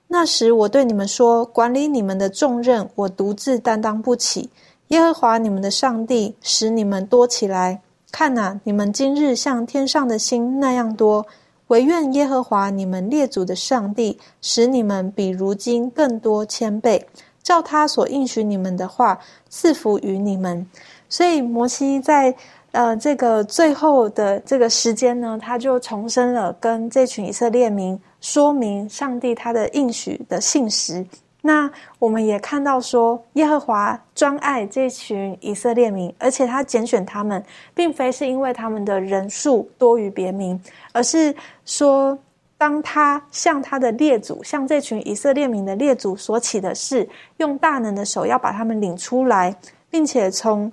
[0.08, 4.50] 那时我对你们说，管理你们的重任，我独自担当不起。”
[4.92, 11.26] 耶和华你们的上帝使你们多起来，看哪，你们今日像天上的星那样多。
[11.68, 17.06] 唯愿耶和华你们列祖的上帝使你们比如今更多千倍，
[17.42, 20.66] 照他所应许你们的话赐福于你们。
[21.08, 22.34] 所以摩西在
[22.72, 31.06] 呃这个最后的这个时间呢，他就重申了跟这群以色列民说明上帝他的应许的信实。
[31.44, 40.58] 那我们也看到说，耶和华专爱这群以色列民，而且他拣选他们，并非是因为他们的人数多于别民，
[40.92, 42.16] 而是说，
[42.56, 49.52] 当他向他的列祖，向这群以色列民的列祖所起的事，用大能的手要把他们领出来，
[49.90, 50.70] 并且从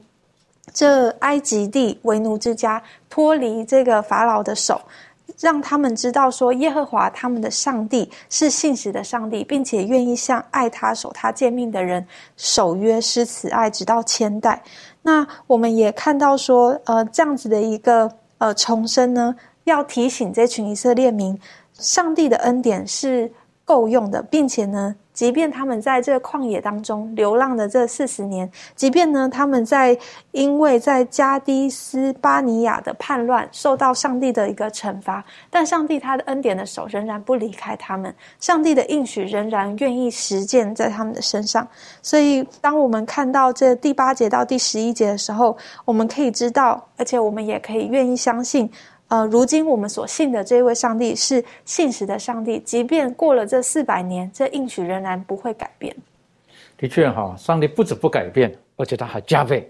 [0.71, 2.79] 这埃及地为奴之家
[3.09, 4.79] 脱离这个法老的手。
[5.39, 14.61] 让他们知道说，耶和华他们的上帝是信实的上帝，并且愿意向爱他、守他诫命的人守约施慈爱，直到千代。
[15.01, 21.39] 那我们也看到说，呃，这样子的一个呃重生呢，要提醒这群以色列民，
[21.73, 23.31] 上帝的恩典是
[23.63, 24.95] 够用的，并且呢。
[25.19, 29.97] 即便他们在这个旷野当中流浪的这四十年，即便呢他们在
[30.31, 41.67] 因为在加迪斯巴尼亚的叛乱受到上帝的一个惩罚，但上帝他的恩典的手仍然不离开他们，上帝的应许仍然愿意实践在他们的身上。
[42.01, 48.71] 所以，当我们看到这第八节到第十一节的时候，我们可以知道，而且我们也可以愿意相信。
[49.09, 55.95] 呃，如今我们所信的这位上帝是信实的上帝，即便过了这四百年，这应许仍然不会改变。
[56.77, 59.69] 的确，哈，上帝不止不改变，而且他还加倍。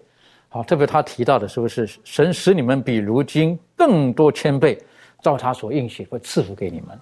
[0.49, 4.77] 好，特别他提到的是不是神使你们比如今更多千倍，
[5.21, 6.99] 照他所应许会赐福给你们？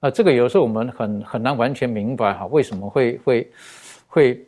[0.00, 3.52] 啊，这个有时候我们很很难完全明白哈，为什么会会
[4.08, 4.46] 会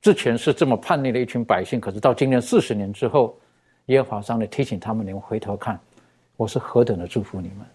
[0.00, 3.36] 之前是这么叛逆的一群百姓，可是到今年四十年之后，
[3.86, 5.76] 耶和华上帝提醒他们，你们回头看。
[6.36, 7.66] 我是何等的祝福你们，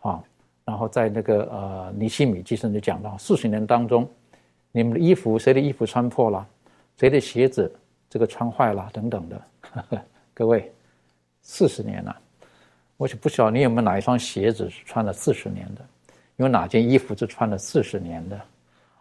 [0.00, 0.22] 啊！
[0.64, 4.08] 然后在那个呃尼西米记上就讲到，四十年当中，
[4.72, 6.46] 你们的衣服谁的衣服穿破了，
[6.98, 7.72] 谁的鞋子
[8.10, 9.42] 这个穿坏了等等的，
[10.34, 10.70] 各位，
[11.40, 12.14] 四十年了，
[12.96, 15.86] 我就不晓得你有没有哪一双鞋子是穿了四十年的，
[16.36, 18.40] 有哪件衣服是穿了四十年的，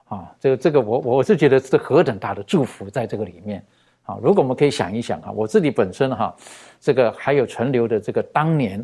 [0.06, 3.66] 啊，这个这个我我是觉得是何等大的祝福在这个里面。
[4.08, 6.34] 啊，如果我们可以想一想啊，我自己本身哈，
[6.80, 8.84] 这个还有存留的这个当年，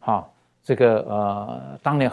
[0.00, 0.28] 哈，
[0.62, 2.10] 这个呃当年，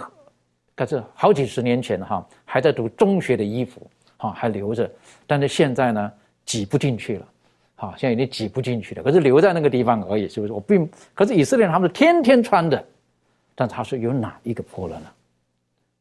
[0.75, 3.81] 可是好几十年前哈，还在读中学的衣服，
[4.17, 4.89] 哈还留着，
[5.25, 6.11] 但是现在呢
[6.45, 7.27] 挤不进去了，
[7.73, 10.53] 好，现在已经挤不进去了，可是留在那个地方而已，是不是？
[10.53, 12.85] 我并可是以色列人他们是天天穿的，
[13.55, 15.07] 但他说有哪一个破了呢？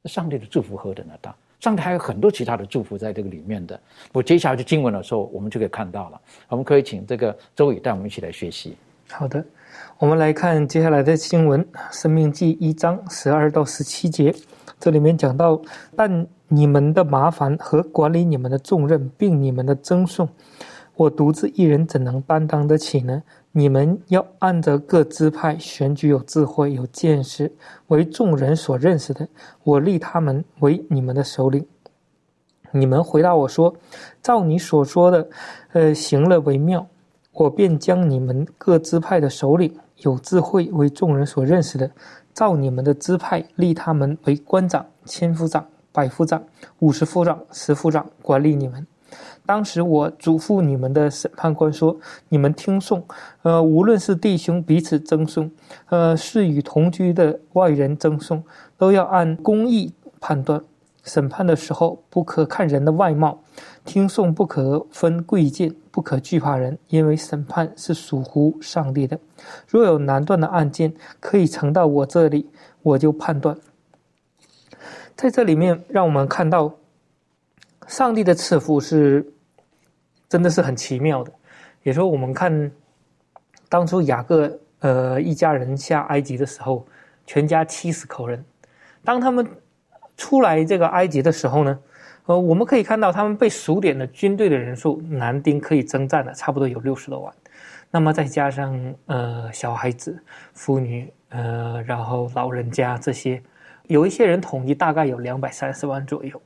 [0.07, 1.35] 上帝的祝福何等的大！
[1.63, 3.81] 上帝还有很多其他的祝福在这个里面的。
[4.13, 6.21] 我接下来去经文的时候，我们就可以看到了。
[6.49, 8.77] 我们可以请这个周宇带我们一起来学习。
[9.09, 9.45] 好的，
[9.97, 14.35] 我们来看接下来的经文，《生命记》一章十二到十七节。
[14.81, 15.63] 这里面讲到：
[15.95, 20.29] 但你们的麻烦和管理你们的重任，并你们的赠送，
[20.97, 23.23] 我独自一人怎能担当得起呢？
[23.53, 27.55] 你们要按着各支派选举有智慧、有见识、
[27.89, 29.29] 为众人所认识的，
[29.63, 31.67] 我立他们为你们的首领。
[32.71, 33.75] 你们回答我说
[34.23, 35.29] ：“照你所说的，
[35.73, 36.87] 呃，行了为妙。”
[37.33, 41.91] 我便将你们各支派的首领、有智慧、为众人所认识的，
[42.35, 46.43] 照你们的支派立他们为官长、千夫长、百夫长、
[46.81, 48.87] 五十夫长、十夫长，管理你们。
[49.45, 51.99] 当时我嘱咐你们的审判官说
[52.31, 53.05] ：“你们听讼，
[53.43, 55.51] 呃，无论是弟兄彼此争讼，
[55.89, 58.45] 呃，是与同居的外人争讼，
[58.79, 60.63] 都要按公义判断。
[61.03, 63.43] 审判的时候，不可看人的外貌；
[63.85, 69.19] 听讼不可分贵贱，不可惧怕人，因为审判是属乎上帝的。
[69.67, 72.49] 若有难断的案件可以呈到我这里，
[72.83, 73.57] 我就判断。”
[75.17, 76.75] 在这里面，让我们看到。
[77.93, 79.23] 上帝的赐福是，
[80.27, 81.31] 真的是很奇妙的。
[81.83, 82.73] 也说我们看，
[83.69, 86.87] 当初雅各呃一家人下埃及的时候，
[87.27, 88.43] 全家七十口人，
[89.05, 89.47] 当他们
[90.17, 91.79] 出来这个埃及的时候呢，
[92.25, 97.35] 呃，我们可以看到他们被数点的军队的人数，男丁可以征战的差不多有六十多万，
[97.91, 100.19] 那么再加上呃小孩子、
[100.55, 103.43] 妇女呃，然后老人家这些，
[103.87, 106.41] 有一些人统计大概有两百三十万左右。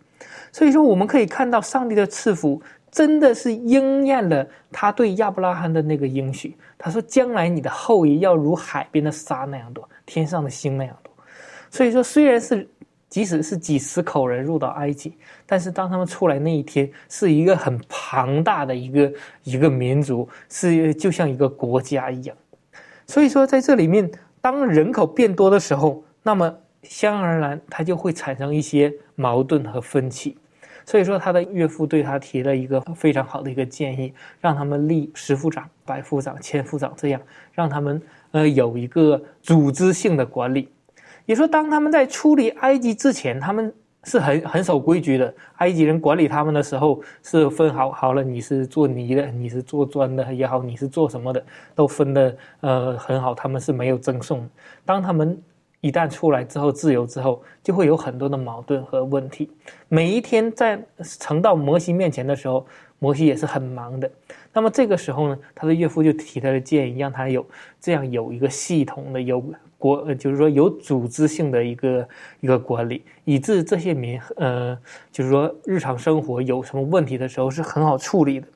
[0.56, 6.56] 所以说，我们可以看到上帝的赐福真的是应验了他对亚伯拉罕的那个应许。
[6.78, 11.12] 他说：“将来你的后裔要如海边的沙那样多，天上的星那样多。”
[11.70, 12.66] 所以说，虽然是
[13.10, 22.34] 即使是几十口人入到埃及，但是当他们出来那一天，是一个很庞大的一个一个民族，是就像一个国家一样。
[23.06, 26.50] 所以说，在这里面，当人口变多的时候，那么
[26.82, 30.38] 相而然，它就会产生一些矛盾和分歧。
[30.86, 37.20] 所以说，他的岳父对他提了一个非常好的一个建议，让他们立十副长、百副长、千副长，这样
[37.52, 40.68] 让他们呃有一个组织性的管理。
[41.24, 45.34] 也说，当他们在出离埃及之前，他们是很很守规矩的。
[45.56, 51.44] 埃及人管理他们的时候是分好好了，你是做泥的，你是做砖的也好，你是做什么的，
[51.74, 53.34] 都分的呃很好。
[53.34, 54.48] 他们是没有赠送。
[54.84, 55.36] 当他们
[55.86, 59.48] 一旦出来之后，自由之后，就会有很多的矛盾和问题。
[59.88, 60.84] 每一天在
[61.20, 62.66] 呈到摩西面前的时候，
[62.98, 64.10] 摩西也是很忙的。
[64.52, 67.46] 那么这个时候呢，他的岳父就提他的建议，让他有
[67.80, 69.40] 这样有一个系统的、有
[69.78, 72.08] 国，就是说有组织性的一个
[72.40, 74.76] 一个管理，以致这些民，呃，
[75.12, 78.48] 就是说日常生活有什么问题的时候是很好处理的。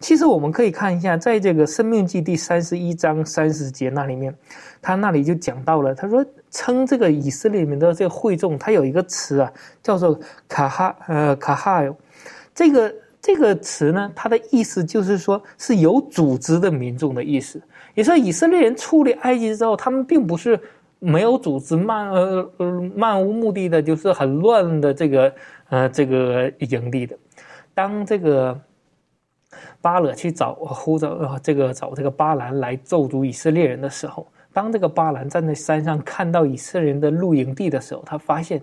[0.00, 4.34] 其实我们可以看一下，在这个《生命记》第三十一章三十节那里面，
[4.80, 6.26] 他那里就讲到了，他说。
[6.52, 9.50] 称这个以色列里面的这个会众，它有一个词啊，
[9.82, 11.82] 叫做卡哈呃卡哈。
[12.54, 17.60] 这个这个词呢，它的意思就是说是有组织的民众的意思。
[17.94, 20.60] 也说以色列人出离埃及之后，他们并不是
[20.98, 22.52] 没有组织、漫呃
[22.94, 25.34] 漫无目的的，就是很乱的这个
[25.70, 27.16] 呃这个营地的。
[27.72, 28.60] 当这个
[29.80, 34.26] 巴勒去找呼找这个找这个巴兰来咒诅以色列人的时候。
[34.52, 38.62] 当这个巴兰站在山上看到以色列人的露营地的时候，他发现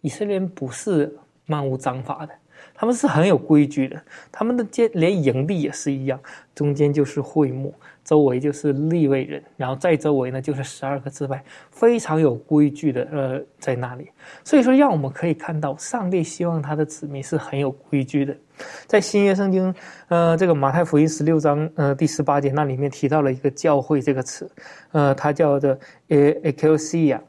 [0.00, 1.14] 以色列人不是
[1.46, 2.32] 漫无章法的，
[2.74, 4.00] 他们是很有规矩的。
[4.30, 6.20] 他们的间连营地也是一样，
[6.54, 13.08] 中间就是会幕，周围就是立位人，然后再周围呢就是十二个支派，非常有规矩的。
[13.10, 14.10] 呃，在那里，
[14.44, 18.36] 所以说让我们可以看到，上帝希望他的子民是很有规矩的。
[18.86, 19.74] 在新约圣经，
[20.08, 24.50] 呃，这个马太福音十六章，呃，第十八节那里面提到了一个教会这个词，
[24.92, 25.70] 呃，它叫做
[26.08, 27.20] 呃 ecclesia，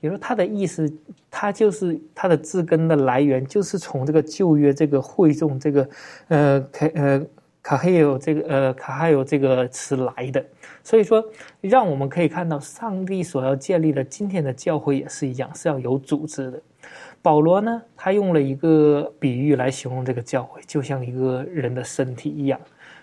[0.00, 0.92] 也说它的意思，
[1.30, 5.88] 它就是它的字根的来源，就是从这个旧约这个会众这个，
[6.28, 7.26] 呃，卡呃
[7.62, 10.44] 卡黑有这个呃卡哈有这个词来的。
[10.82, 11.22] 所以说，
[11.60, 16.62] 让我们可以看到，上帝所要建立的今天的教会也是一样，是要有组织的。
[17.28, 22.58] 保罗呢，他用了一个比喻来形容这个教会，就像一个人的身体一样。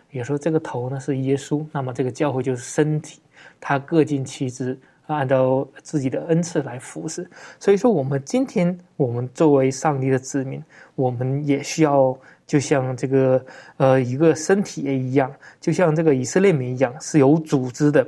[0.10, 3.22] 也说这个头呢是耶稣，那么这个教会就是身体，
[3.60, 4.76] 他各尽其职。
[5.08, 10.60] 按照自己的恩赐来服侍，所以说我们今天我们作为上帝的子民，
[10.96, 12.18] 我们也需要
[12.48, 13.46] 就像这个
[13.78, 18.04] 呃一个身体一样，就像这个以色列民一样是有组织的，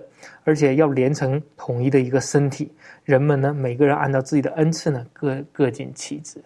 [0.47, 2.71] 而且要连成统一的一个身体。
[3.03, 6.41] 人们呢，每个人按照自己的恩赐呢，各各尽其职。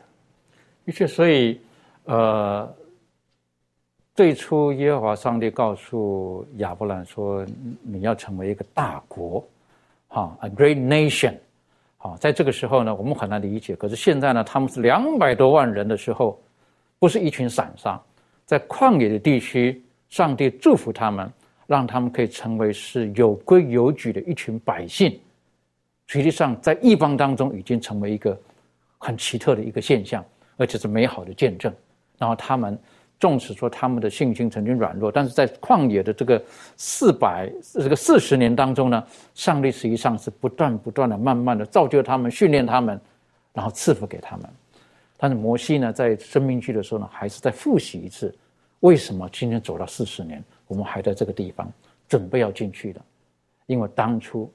[0.84, 1.62] 的确，所以
[2.06, 2.68] 呃，
[4.16, 7.46] 最初耶和华上帝告诉亚伯兰说
[7.84, 9.48] ：“你要成为一个大国。”
[10.10, 11.36] 哈，a great nation，
[11.98, 13.76] 好，在这个时候呢，我们很难理解。
[13.76, 16.42] 可是现在呢，他们是两百多万人的时候，
[16.98, 18.02] 不是一群散沙，
[18.48, 19.80] 在旷野的地区，
[20.10, 21.32] 上帝祝福他们，
[21.72, 25.18] 让他们可以成为是有规有矩的一群百姓。
[26.08, 28.38] 实际上，在异邦当中，已经成为一个
[28.98, 30.24] 很奇特的一个现象，
[30.58, 31.74] 而且是美好的见证。
[32.18, 32.78] 然后他们。
[33.22, 36.44] 纵使说他们的信心曾经软弱，但是在旷野的这个
[36.76, 39.04] 四百这个四十年当中呢，
[39.36, 43.00] 上帝实际上是不断不断的、慢慢的造就他们、训练他们，
[43.54, 44.50] 然后赐福给他们。
[45.18, 48.36] 但是摩西呢，在生命记的时候呢，还是在复习一次：
[48.80, 51.70] 为什么今天走到四十年，我们还在这个地方
[52.08, 53.02] 准备要进去的？
[53.66, 54.50] 因为当初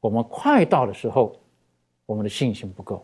[0.00, 1.34] 我们快到的时候，
[2.04, 3.02] 我们的信心不够，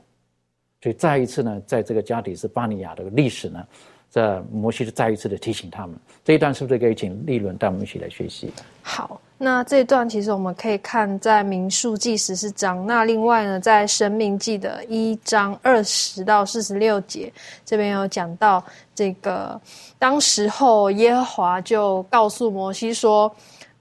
[0.82, 3.66] 所以再一次呢，在这个加底斯巴尼亚的历史呢。
[4.10, 5.94] 这摩西是再一次的提醒他们，
[6.24, 8.50] 这一段是不是可以请利伦带我们一起来学习？
[8.82, 17.30] 好，那这一段其实我们可以看在民数记十四章，那另外呢，在生命记的一章二十到四十六节，
[17.66, 19.60] 这边有讲到这个，
[19.98, 23.30] 当时候耶和华就告诉摩西说，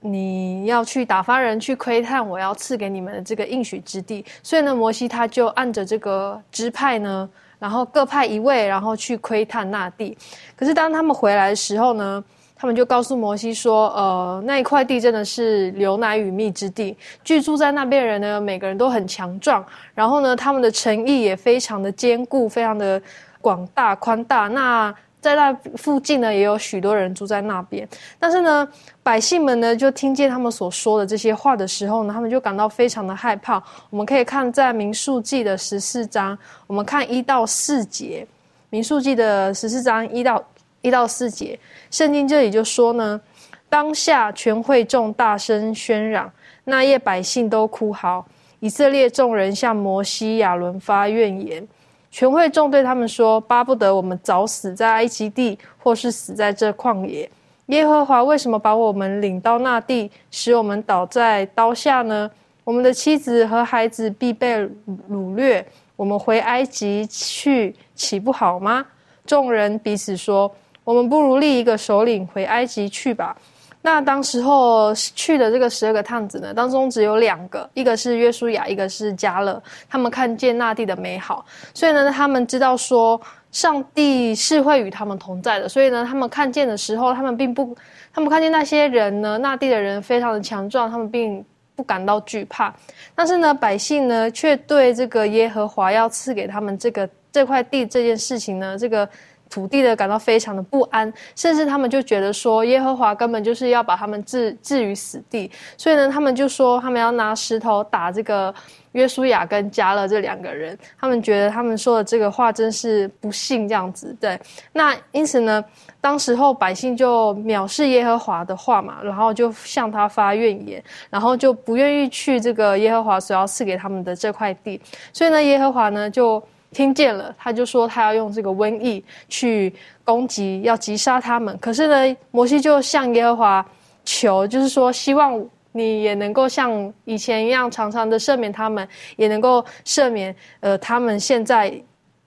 [0.00, 7.26] 你要去打发人去窥探我要赐给你们的这个应许之地，所以呢，摩西他就按着这个支派呢。
[7.58, 10.16] 然后各派一位，然后去窥探那地。
[10.56, 12.22] 可是当他们回来的时候呢，
[12.56, 19.64] 他们就告诉摩西说：“呃，那一块地真的是流奶与蜜之地，居住在那边人呢，每个人都很强壮。
[19.94, 23.00] 然后呢，他们的城邑也非常的坚固，非常的
[23.40, 24.48] 广大宽大。
[24.48, 27.86] 那在那附近呢，也有许多人住在那边。
[28.18, 28.66] 但是呢，
[29.02, 33.62] 百姓们呢，就听见他们所说的这些话的时候呢，他们就感到非常的害怕。
[33.90, 38.26] 我们可以看在民数记的十四章，我们看一到四节，
[38.70, 40.42] 民数记的十四章一到
[40.82, 41.58] 一到四节，
[41.90, 43.20] 圣经这里就说呢，
[43.68, 46.30] 当下全会众大声喧嚷，
[46.64, 48.24] 那夜百姓都哭嚎，
[48.60, 51.66] 以色列众人向摩西亚伦发怨言。
[52.10, 57.30] 全会众对他们说：“巴不得我们早死在埃及地，或是死在这旷野。
[57.66, 62.30] 耶和华为什么把我们领到那地，使我们倒在刀下呢？
[62.64, 64.66] 我们的妻子和孩子必被
[65.10, 65.64] 掳掠。
[65.96, 68.84] 我们回埃及去，岂不好吗？”
[69.26, 70.50] 众人彼此说
[70.84, 73.36] ：“我们不如立一个首领回埃及去吧。”
[73.80, 79.62] 那当时候去的这个十二个探子呢，当中只有两个，一个是约书亚，一个是加勒。
[79.88, 83.18] 他们看见那地的美好，所以呢，他们知道说
[83.52, 85.68] 上帝是会与他们同在的。
[85.68, 87.74] 所以呢，他们看见的时候，他们并不，
[88.12, 91.42] 他们看见那些人呢，那地的人非常的强壮，他们并
[91.76, 92.74] 不感到惧怕。
[93.14, 99.08] 但是呢，百姓呢，却对这个耶和华要赐给他们这个这块地这件事情呢，这个。
[99.50, 108.54] 土地的感到非常的不安，甚至他们就觉得说，耶和华根本就是要把他们置置于死地，所以呢，他们就说他们要拿石头打这个
[108.92, 114.14] 约书亚跟加勒这两个人，他们觉得他们说的这个话真是不幸这样子。
[114.20, 114.38] 对，
[114.72, 115.64] 那因此呢，
[116.00, 124.80] 当时候百姓就藐视耶和华的话嘛，然后就向他发怨言，然后就不愿意去这个耶和华所要赐给他们的这块地，
[125.12, 126.42] 所以呢，耶和华呢就。
[126.70, 129.72] 听见了，他就说他要用这个瘟疫去
[130.04, 131.56] 攻击，要击杀他们。
[131.58, 133.66] 可是呢，摩西就向耶和华
[134.04, 135.42] 求，就是说希望
[135.72, 141.72] 你也能够像以前一样，常常的赦免他们，也能够赦免呃他们现在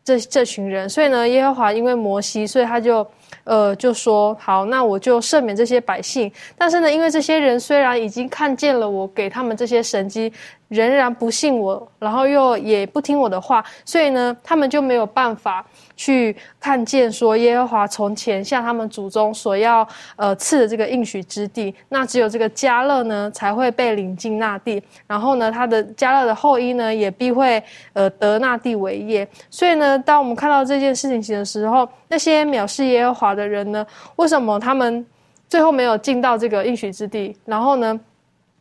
[0.03, 0.89] 这这群人。
[0.89, 3.05] 所以呢，耶和华因为摩西，所以他就
[3.43, 6.31] 呃就说好，那我就赦免这些百姓。
[6.57, 10.31] 但是呢，因为这些人虽然已经看见了我给他们这些神迹。
[10.71, 15.65] 仍然不信我，然后又也不听我的话，所以呢，他们就没有办法
[16.01, 21.71] 去看见说耶和华从前向他们祖宗所要呃赐的这个应许之地。
[21.89, 29.27] 那只有这个加勒呢才会被领进那地，然后呢，他的加勒的后裔呢也必会呃得那地为业。
[29.51, 33.85] 所以呢，当我们看到这件事情的时候，那些藐视耶和华的人呢，
[34.15, 35.05] 为什么他们
[35.47, 37.37] 最后没有进到这个应许之地？
[37.45, 37.99] 然后呢？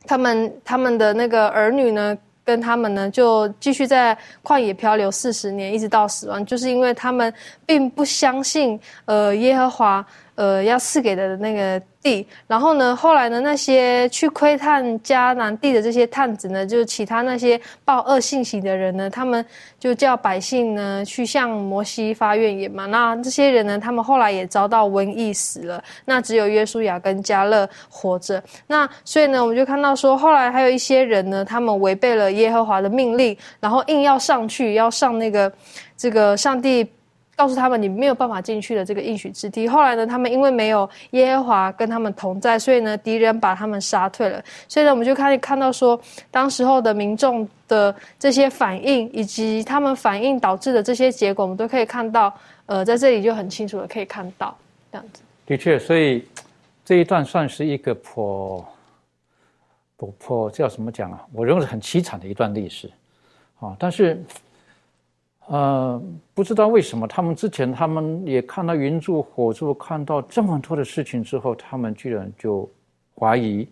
[0.06, 7.32] 他们他们的那个儿女呢，跟他们呢，就继续在旷野漂流四十年，一直到死亡，就是因为他们
[7.64, 10.06] 并不相信，呃，耶和华。
[10.34, 19.44] 呃，要赐给的那个地，然后呢，后来呢，那些去窥探迦南地的这些探子呢，就是其他那些报恶信息的人呢，他们
[19.78, 22.86] 就叫百姓呢去向摩西发怨言嘛。
[22.86, 25.82] 那这些人呢，他们后来也遭到瘟疫死了。
[26.06, 28.42] 那只有约书亚跟加勒活着。
[28.66, 35.52] 那所以呢，我们就看到说，后来还有一些人呢，他们违背了耶和华的命令，然后硬要上去，要上那个
[35.96, 36.90] 这个上帝。
[37.40, 39.66] 告诉他们，你没有办法进去的这个应许之地。
[39.66, 44.44] 后来呢，他们因为没有耶和华跟他们同在，所以呢，敌人把他们杀退了。
[44.68, 45.98] 所以呢，我们就可以看到说，
[46.30, 52.30] 当时候的民众的这些反应，以及他们反应导致的这些结果，我们都可以看到。
[52.66, 54.54] 呃，在这里就很清楚的可以看到
[54.92, 55.22] 这样子。
[55.46, 56.28] 的确，所以
[56.84, 58.62] 这一段算是一个颇
[59.96, 61.24] 不颇叫什么讲啊？
[61.32, 62.90] 我认为是很凄惨的一段历史
[63.60, 64.22] 啊，但是。
[65.50, 66.00] 呃，
[66.32, 72.70] 不知道为什么，他们之前他们也看到云柱火柱，看到这么多的事情之后，他们居然就
[73.18, 73.66] 怀疑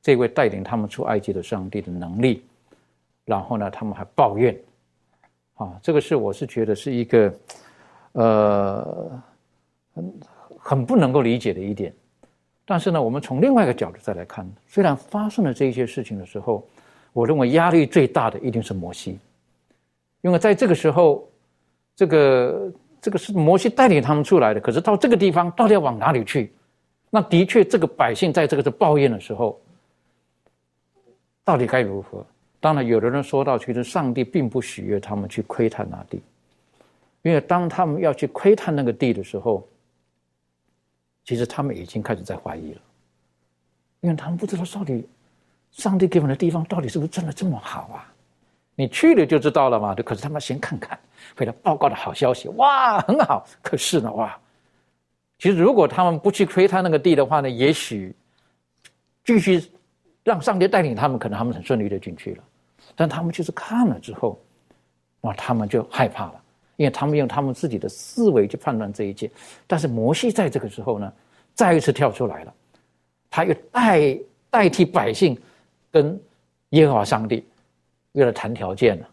[0.00, 2.44] 这位带领他们出埃及的上帝的能力，
[3.24, 4.56] 然后呢，他们还抱怨，
[5.54, 7.34] 啊，这个是我是觉得是一个
[8.12, 9.22] 呃
[9.92, 10.14] 很
[10.60, 11.92] 很不能够理解的一点。
[12.64, 16.64] 但是呢，我们从另外一个角度再来看，虽然发生了这些事情的时候，
[17.12, 19.18] 我认为压力最大的一定是摩西。
[20.22, 21.28] 因为在这个时候，
[21.96, 26.52] 这个这个是摩西带领他们出来的，可是到这个地方到底要往哪里去？
[27.08, 29.60] 那的确，这个百姓在这个是抱怨的时候，
[31.42, 32.24] 到底该如何？
[32.60, 36.22] 当然，有的人说到，其实上帝并不喜悦他们去窥探那地，
[37.22, 39.66] 因为当他们要去窥探那个地的时候，
[41.24, 42.80] 其实他们已经开始在怀疑了，
[44.02, 45.08] 因为他们不知道到底
[45.70, 48.12] 上帝给我们的地方到底是不是真的这么好啊？
[48.80, 49.94] 你去了就知道了嘛？
[49.96, 50.98] 可是他们先看看，
[51.36, 53.46] 回来报告的好消息，哇，很好。
[53.60, 54.34] 可是呢，哇，
[55.38, 58.16] 其实如果他们不去窥探那个地的话呢，也许
[59.22, 59.62] 继续
[60.24, 62.44] 让上帝带领他们，可能他们很顺利的进去了。
[62.96, 64.40] 但他们就是看了之后，
[65.20, 66.42] 哇，他们就害怕了，
[66.76, 69.30] 因为他们用他们自己的思维去判断这一切。
[69.66, 71.12] 但是摩西在这个时候呢，
[71.52, 72.54] 再一次跳出来了，
[73.28, 74.18] 他又代
[74.48, 75.38] 代替百姓
[75.92, 76.18] 跟
[76.70, 77.44] 耶和华上帝。
[78.12, 79.06] 为了谈条件呢，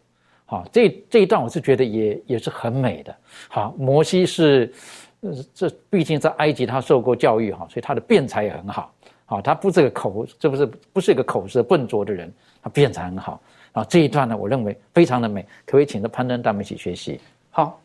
[0.45, 3.16] 好，这这一段我是觉得也也是很美的。
[3.48, 4.74] 好，摩西是，
[5.22, 8.91] 呃这毕竟在埃及他受过教育哈，所以他的辩才也很好。
[9.26, 12.34] 好，他不是个口，这不是不是一个口舌笨拙的人，
[12.64, 13.39] 他辩才很好。
[13.74, 17.20] 啊，这一段呢，我认为非常的美，可不可以请着攀登带我们一起学习？
[17.52, 17.80] 好，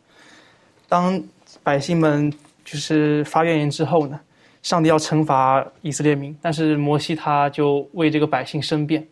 [0.87, 1.21] 当
[1.61, 2.31] 百姓们
[2.63, 4.19] 就是发怨言之后呢，
[4.61, 9.05] 上帝要惩罚以色列民，但是摩西他就为这个百姓申辩。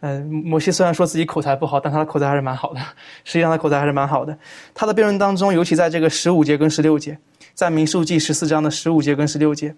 [0.00, 2.80] 嗯，摩西虽然说自己口才不好，但他的口才还是蛮好的。
[3.24, 4.38] 实际上，他口才还是蛮好的。
[4.72, 7.18] 他的辩论当中，尤其在这个十五节跟十六节，
[7.52, 9.74] 在民数记十四章的十五节跟十六节，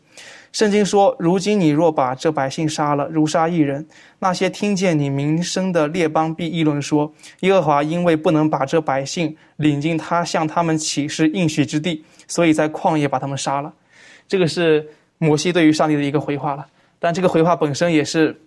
[0.53, 3.87] 圣经说：“如今你若把这百姓杀了，如杀一人，
[4.19, 7.11] 那些听见你名声的列邦必议论说：
[7.41, 13.73] 耶和华因为不能把这百姓领进他向他们起誓应许之地，所以在旷野把他们杀了。”
[14.29, 16.67] 这个是摩西对于上帝的一个回话了。
[16.99, 18.39] 但这个回话本身也是。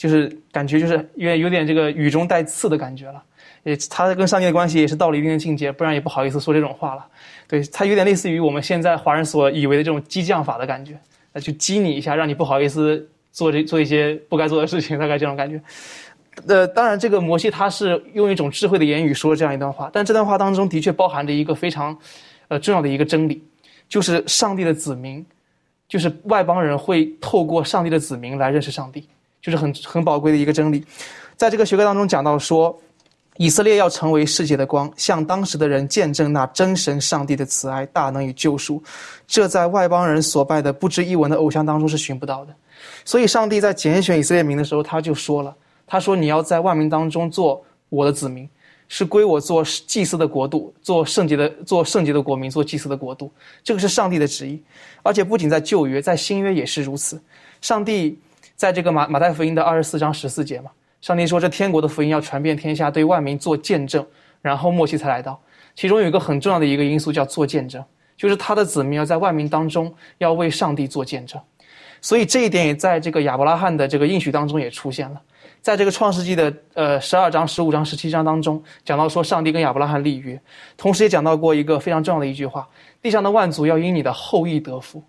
[0.00, 3.22] 就是感觉就是因为有点这个语中带刺的感觉了，
[3.64, 7.06] 也他跟上帝的关系也是到了一定的境界，不然也不好意思说这种话了。
[7.46, 10.98] 对他有点类似于我们现在华人所以为的这种激将法的感觉，
[11.34, 15.60] 那就激你一下，让你不好意思做这做一些不该做的事情，大概这种感觉。
[16.46, 21.94] 呃，当然这个摩西他是用一种智慧的言语说这样一段话，但这段话当中的确包含着一个非常，
[22.48, 23.44] 呃重要的一个真理，
[23.86, 25.22] 就是上帝的子民，
[25.86, 29.06] 就是外邦人会透过上帝的子民来认识上帝。
[29.42, 30.84] 就是很很宝贵的一个真理，
[31.36, 32.78] 在这个学科当中讲到说，
[33.38, 38.82] 以色列要成为世界的光，向当时的人见证那真神上帝的慈爱、大能与救赎，
[39.26, 42.54] 这在外邦人所拜的不知一文的偶像当中是寻不到的。
[43.04, 48.46] 所以，上帝在拣选以色列民的时候，他就说了：“他说你要在万民当中做我的子民，
[48.88, 53.32] 是归我做祭司的国度，做圣洁的做圣洁的国民，做祭司的国度。”
[53.64, 54.62] 这个是上帝的旨意，
[55.02, 57.18] 而且不仅在旧约，在新约也是如此。
[57.62, 58.18] 上帝。
[58.60, 64.06] 在这个马马太福音的二十四章十四节嘛，上帝说这天国的福音要传遍天下，对万民做见证，
[64.42, 65.40] 然后末期才来到。
[65.74, 67.82] 其中有一个很重要的一个因素叫做见证，
[68.18, 71.40] 就是他的子民要在万民当中要为上帝做见证。
[72.02, 75.22] 所以这一点也在这个亚伯拉罕的这个应许当中也出现了，
[75.62, 80.38] 在这个创世纪的呃十二章、十五章、十七章当中讲到说上帝跟亚伯拉罕立约，
[80.76, 82.68] 同时也讲到过一个非常重要的一句话：
[83.00, 85.02] 地上的万族要因你的后裔得福。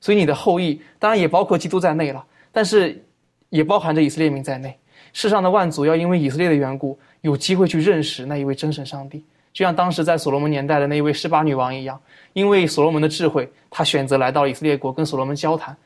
[0.00, 3.02] 所以你的后裔当然也包括基督在内了，但是
[3.48, 4.78] 也包含着以色列民在内。
[5.12, 12.00] 世上的万族要因为以色列的缘故，有机会去认识那一位真神上帝，就像当时在所罗门年代的那一位十八女王一样，
[12.32, 15.76] 因为所罗门的智慧，他选择来到以色列国跟所罗门交谈。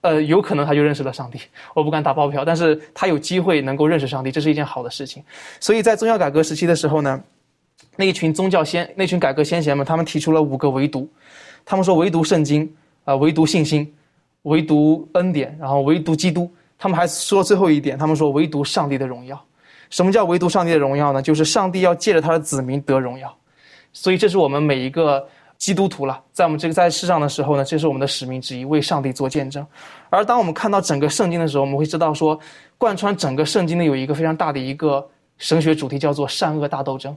[0.00, 1.38] 呃，有可能他就认识了上帝，
[1.74, 5.22] 我不敢打包票，但是他有机会能够认识上帝，这是一件好的事情。
[5.60, 7.22] 所以在宗教改革时期的时候呢，
[7.96, 11.06] 那一群宗教先，那群改革先贤们，他们提出了五个唯独，
[11.66, 12.74] 他们说唯独圣经，
[13.04, 13.94] 啊，唯独信心，
[14.44, 16.50] 唯独恩典，然后唯独基督。
[16.78, 19.38] 他们还说最后一点，他们说唯独上帝的荣耀。
[19.90, 21.20] 什么叫唯独上帝的荣耀呢？
[21.20, 23.36] 就是上帝要借着他的子民得荣耀。
[23.92, 25.26] 所以这是我们每一个。
[25.56, 29.64] 基督徒了，在我们这个在世上的时候呢，这是我们的使命之一，为上帝做见证。
[30.10, 32.38] 而当我们看到整个圣经的时候，我们会知道说，
[32.76, 37.16] 贯穿整个圣经的有一个非常大的一个神学主题，叫做善恶大斗争。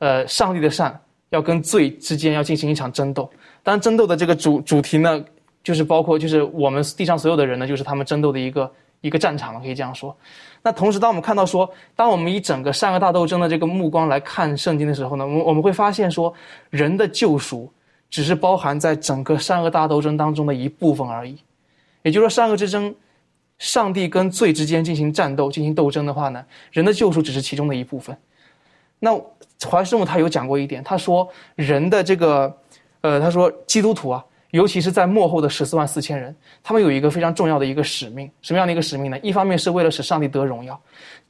[0.00, 1.00] 呃，上帝的善
[1.30, 3.30] 要跟罪之间要进行一场争斗。
[3.62, 5.24] 当，争斗的这个主主题呢，
[5.62, 10.16] 就是包括就是我们地上所有的人呢，就是他们争斗的一个一个战场了，可以这样说。
[10.62, 16.32] 那同时，当我们看到说，当我们以整个善恶大斗争的这个目光来看圣经的时候呢，我我们会发现说，
[16.70, 17.70] 人的救赎
[18.08, 21.38] 只是包含在整个善恶大斗争当中的一部分而已。
[22.02, 22.94] 也就是说，善恶之争，
[23.58, 28.16] 上帝跟罪之间进行战斗、进行斗争的话呢，人的救赎只是其中的一部分。
[28.98, 29.18] 那
[29.70, 32.54] 怀师母他有讲过一点，他说人的这个，
[33.02, 34.24] 呃，他说基督徒啊。
[34.50, 39.18] 尤其是在幕后的十四万四千人，他们有一个非常重要的一个使命，什么样的一个使命呢？
[39.20, 40.80] 一方面是为了使上帝得荣耀，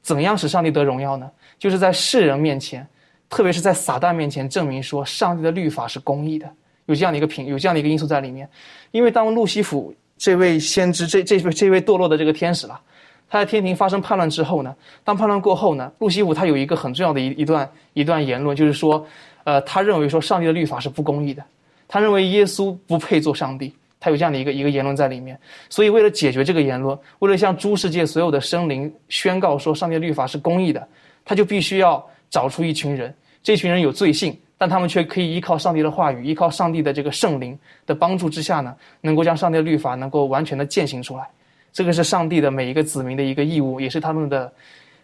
[0.01, 1.31] 怎样使上帝得荣耀呢？
[1.59, 2.87] 就是在世人面前，
[3.29, 6.51] 特别是在撒旦面前，证明说上帝的律法是公义的，
[6.87, 8.49] 有这样的一个品，有这样的一个因素在里面。
[8.91, 12.81] 因为当路西弗这位先知，这这位这位堕落的这个天使了，
[13.29, 19.07] 他在天庭发生叛乱之后呢，当叛乱过后呢，路西弗他有一个很重要的一一段一段言论，就是说，
[19.45, 21.45] 呃，他认为说上帝的律法是不公义的。
[21.93, 25.37] 他认为耶稣不配做上帝，他有这样的一个一个言论在里面。
[25.69, 30.87] 所以，为了解决这个言论，为了向诸世界所有的生灵宣告说上帝的律法是公义的，
[31.25, 33.13] 他就必须要找出一群人，
[33.43, 41.29] 这群人有罪性，但他们却可以依靠上帝的话语，依靠上帝的这个圣灵的帮助之下呢，能够将上帝的律法能够完全的践行出来。
[41.73, 44.53] 这个是上帝的每一个子民的一个义务，也是他们的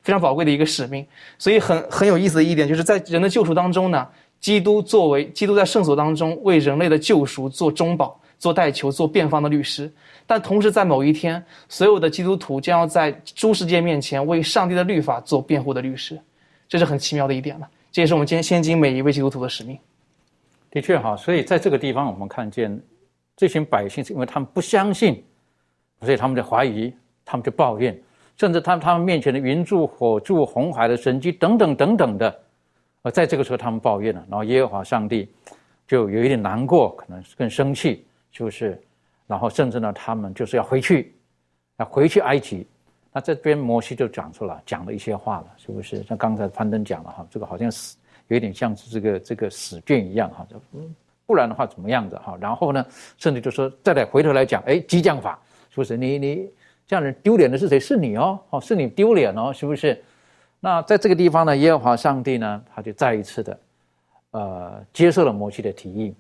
[0.05, 1.05] 非常宝贵的一个使命。
[1.37, 4.07] 所以，很很有意思的一点，就是在人的救赎当中呢。
[4.47, 9.93] 基督作为基督在圣所当中为人类的救赎做中保、做代求、做辩方的律师，
[10.25, 16.17] 但同时在某一天，所有的基督徒将要在诸世界面前为上帝的律法做辩护的律师，
[16.69, 17.69] 这是很奇妙的一点了。
[17.91, 19.77] 这也是我们今天现今每一位基督徒的使命。
[20.71, 22.81] 的确哈，所以在这个地方，我们看见
[23.37, 25.21] 这群百姓是因为他们不相信，
[26.03, 26.95] 所以他们在怀疑，
[27.25, 28.01] 他们就抱怨，
[28.39, 32.43] 甚至他他们面前的云柱、火柱、红海的神迹等等等等的。
[33.07, 35.33] 而在这个时候，他们抱怨了，然后耶和华上帝
[35.87, 38.77] 就有一点难过，可能更生气，就是，
[39.29, 41.15] 然后甚至呢，他们就是要回去，
[41.77, 42.67] 要回去埃及。
[43.13, 46.03] 那这边摩西就讲出来，讲了一些话了，是不是？
[46.03, 47.97] 像刚才攀登讲了哈，这个好像死，
[48.27, 50.45] 有一点像是这个这个死卷一样哈，
[50.75, 50.93] 嗯
[51.27, 52.37] 不然的话怎么样子哈？
[52.41, 52.85] 然后呢，
[53.19, 55.39] 甚至就说再来回头来讲，哎，激将法，
[55.71, 55.97] 是不是？
[55.97, 56.51] 你你
[56.89, 57.79] 这样人丢脸的是谁？
[57.79, 60.03] 是你哦，哦，是你丢脸哦，是不是？
[60.67, 63.61] 那在这个地方呢，耶和华上帝呢，他就再一次的，
[64.33, 66.13] 呃，接受了摩西的提议，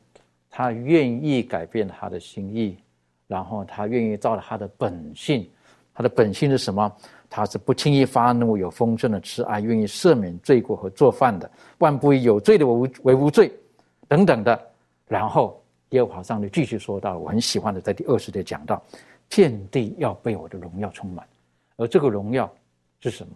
[0.48, 2.78] 他愿意改变他的心意，
[3.26, 5.50] 然后他愿意照着他的本性，
[5.92, 6.96] 他的本性是什么？
[7.28, 13.52] 他是不轻易发怒，有丰盛的慈爱，愿意赦免罪过和做饭的，万不以有罪的为为无罪，
[14.06, 14.56] 等等的。
[15.08, 18.80] 然后耶和华上帝继续说到，我很喜欢的，在第二十节讲到，
[19.28, 21.26] 天地要被我的荣耀充满，
[21.78, 22.48] 而这个荣耀
[23.00, 23.32] 是什么？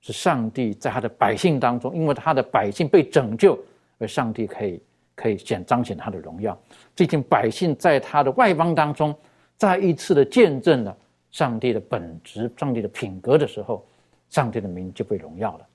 [0.00, 3.58] 是上帝在他的百姓当中，因为他的百姓被拯救，
[3.98, 4.80] 而上帝可以
[5.14, 6.58] 可以显彰显他的荣耀。
[6.96, 9.14] 最近百姓在他的外邦当中，
[9.56, 10.96] 再一次的见证了
[11.30, 13.86] 上帝的本质、上帝的品格的时候，
[14.30, 15.66] 上帝的名就被荣耀了。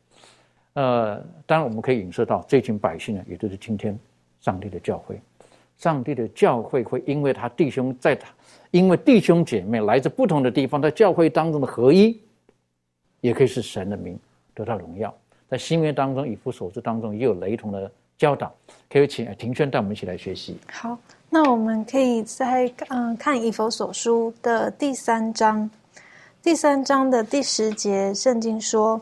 [0.73, 3.97] 呃，当然我们可以影射到这群百姓呢，也就是今天
[4.41, 5.21] 上帝的教会。
[5.78, 8.30] 上帝的教会会因为他弟兄在他，
[8.71, 12.19] 因为弟兄姐妹来自不同的地方，在教会当中的合一。
[13.26, 14.19] 也可以是神的名
[14.53, 15.11] 得到荣耀，
[15.49, 18.53] 在新约当中，以弗所书当中也有雷同的教导，
[18.88, 20.55] 可以请庭轩带我们一起来学习。
[20.71, 20.95] 好，
[21.28, 25.67] 那我们可以在嗯看以弗所书的第三章，
[26.43, 29.01] 第三章的第十节，圣经说：“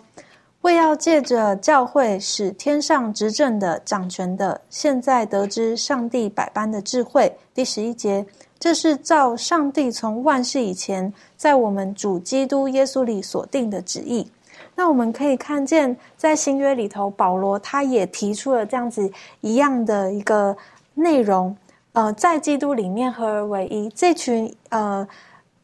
[0.62, 8.26] 为要借着教会，使天上执政的、掌权的，现在得知上帝百般的智慧。”第十一节，
[8.64, 14.26] 这是照上帝从万世以前，在我们主基督耶稣里所定的旨意。
[14.74, 19.12] 那我们可以看见，在新约里头，保罗他也提出了这样子
[19.42, 20.56] 一样的一个
[20.94, 21.54] 内容。
[21.92, 25.06] 呃，在基督里面合而为一，这群呃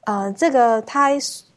[0.02, 1.12] 呃，这个他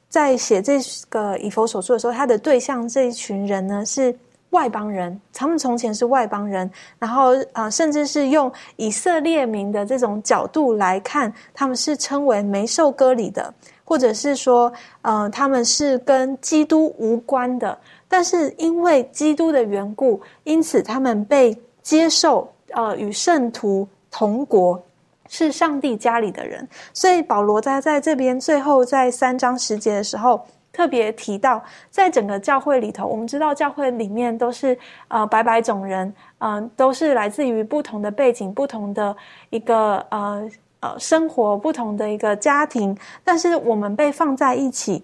[0.09, 0.79] 在写这
[1.09, 4.17] 个以佛所书的时候，他的对象这一群人呢是
[4.53, 13.53] 外邦人，他们从前是外邦人，然后啊，甚至是用以色列民的这种角度来看，他们是称为没受割礼的。
[13.85, 14.73] 或者是说，
[15.03, 17.77] 呃，他们是跟基督无关的，
[18.09, 24.83] 但是因为基督的缘故，因此他们被接受，呃，与圣徒同国，
[25.29, 26.67] 是上帝家里的人。
[26.95, 30.41] 所以保罗在在这边最后在三章十节的时候，
[30.73, 39.17] 特别提到，在整个教会里头，我们知道教会里面都是呃百百种人，嗯，都是来自于不同的背景，不同的
[39.51, 40.51] 一个呃。
[40.83, 45.01] 呃，生活不同的一个家庭，但是我们被放在一起，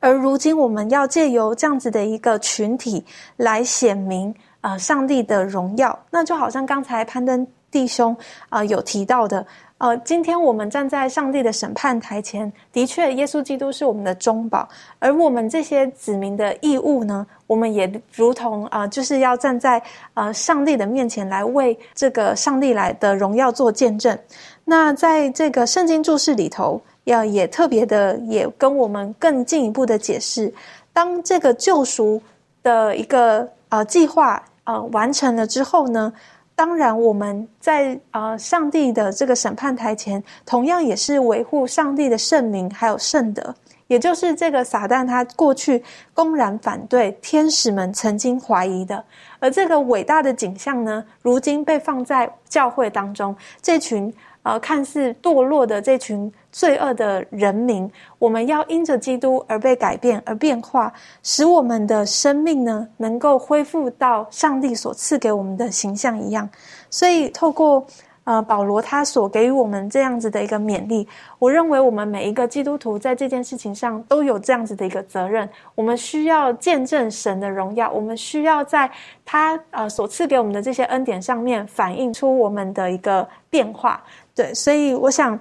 [0.00, 3.04] 而如今我们要借由这样子的一个群体
[3.36, 5.96] 来显明啊，上帝的荣耀。
[6.10, 8.16] 那就好像刚才攀登弟兄
[8.48, 9.46] 啊有提到的，
[9.78, 14.68] 呃，今天我们站在上帝的审判台前，的确，耶稣基督是我们的中保，
[14.98, 19.80] 而我们这些子民的义务呢，我们也如同啊，就是要站在
[20.14, 24.18] 呃上帝的面前来为这个上帝来的荣耀做见证。
[24.64, 30.52] 那在这个圣经注释里头，要也特别的，也跟我们更进一步的解释，
[30.92, 32.20] 当这个救赎
[32.64, 36.12] 的一个呃计划呃完成了之后呢，
[36.58, 43.54] 当然我们在呃上帝的这个审判台前，同样也是维护上帝的圣名还有圣德，
[43.88, 45.82] 也就是这个撒旦他过去
[46.14, 49.04] 公然反对天使们曾经怀疑的，
[49.40, 54.14] 而这个伟大的景象呢，如今被放在教会当中，这群。
[54.44, 60.90] 呃，看似堕落的这群罪恶的人民，我们要因着基督而被改变而变化，
[61.22, 66.48] 使我们的生命呢，能够恢复到上帝所赐给我们的形象一样。
[66.88, 67.84] 所以，透过
[68.28, 71.08] 呃保罗他所给予我们这样子的一个勉励，
[71.38, 75.48] 我认为我们每一个基督徒在这件事情上都有这样子的一个责任。
[75.74, 78.90] 我们需要见证神的荣耀，我们需要在
[79.24, 84.04] 他呃所赐给我们的这些恩典上面反映出我们的一个变化。
[84.34, 85.38] 对，所以我想，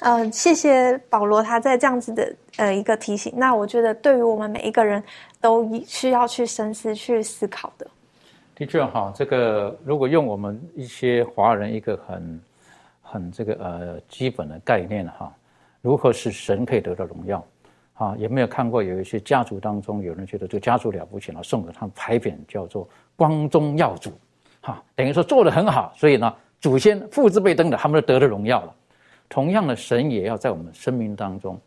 [0.00, 3.30] 呃，谢谢保罗他在这样子的呃一个提醒。
[3.36, 5.04] 那我觉得，对于我们每一个人
[5.38, 7.86] 都需要去深思、去思考的。
[8.56, 12.40] 的确哈，这个如果用我们一些华人一个很
[13.02, 15.32] 很这个呃基本的概念哈，
[15.80, 17.46] 如何使神可以得到荣耀？
[17.94, 24.10] 啊，有没有看过有一些家族当中有人觉得这个家族了不起了，送给他们牌匾叫做“光宗耀祖”，
[24.60, 26.34] 哈，等于说做的很好，所以呢。
[26.58, 28.74] 祖先父之辈登的，他们都得了荣耀了。
[29.28, 31.60] 同样的，神也要在我们生命当中，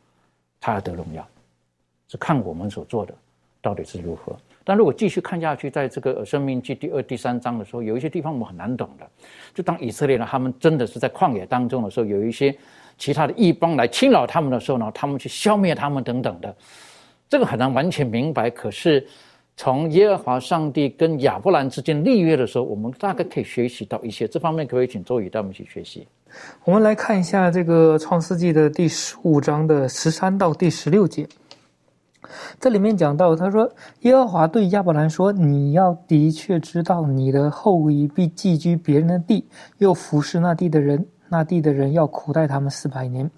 [0.59, 1.25] 他要得荣耀，
[2.07, 3.13] 是看我们所做的
[3.61, 4.35] 到底是如何。
[4.63, 9.07] 但如果继续看下去，在这个《生命记》第二、第三章的时候，有一些地方我们很难懂的。
[9.53, 12.55] 就当以色列人他们真的是在旷野当中的时候，有一些
[12.97, 16.55] 其他的异邦来侵扰他们的时候呢，他们去消灭他们等等的，
[17.27, 18.49] 这个很难完全明白。
[18.49, 19.05] 可是。
[19.61, 26.07] 从耶和华上帝跟亚伯兰之间立约的时候，我们大概可以学习到一些这方面，可以请周宇带我们去学习。
[26.63, 31.27] 我们来看一下这个创世纪的第十五章的十三到第十六节，
[32.59, 39.47] 这里面讲到，他说耶和华对亚伯兰说：“你要的确知道，你的后裔必寄居别人的地，
[39.77, 43.29] 又服侍那地的人。”那地的人要苦待他们四百年，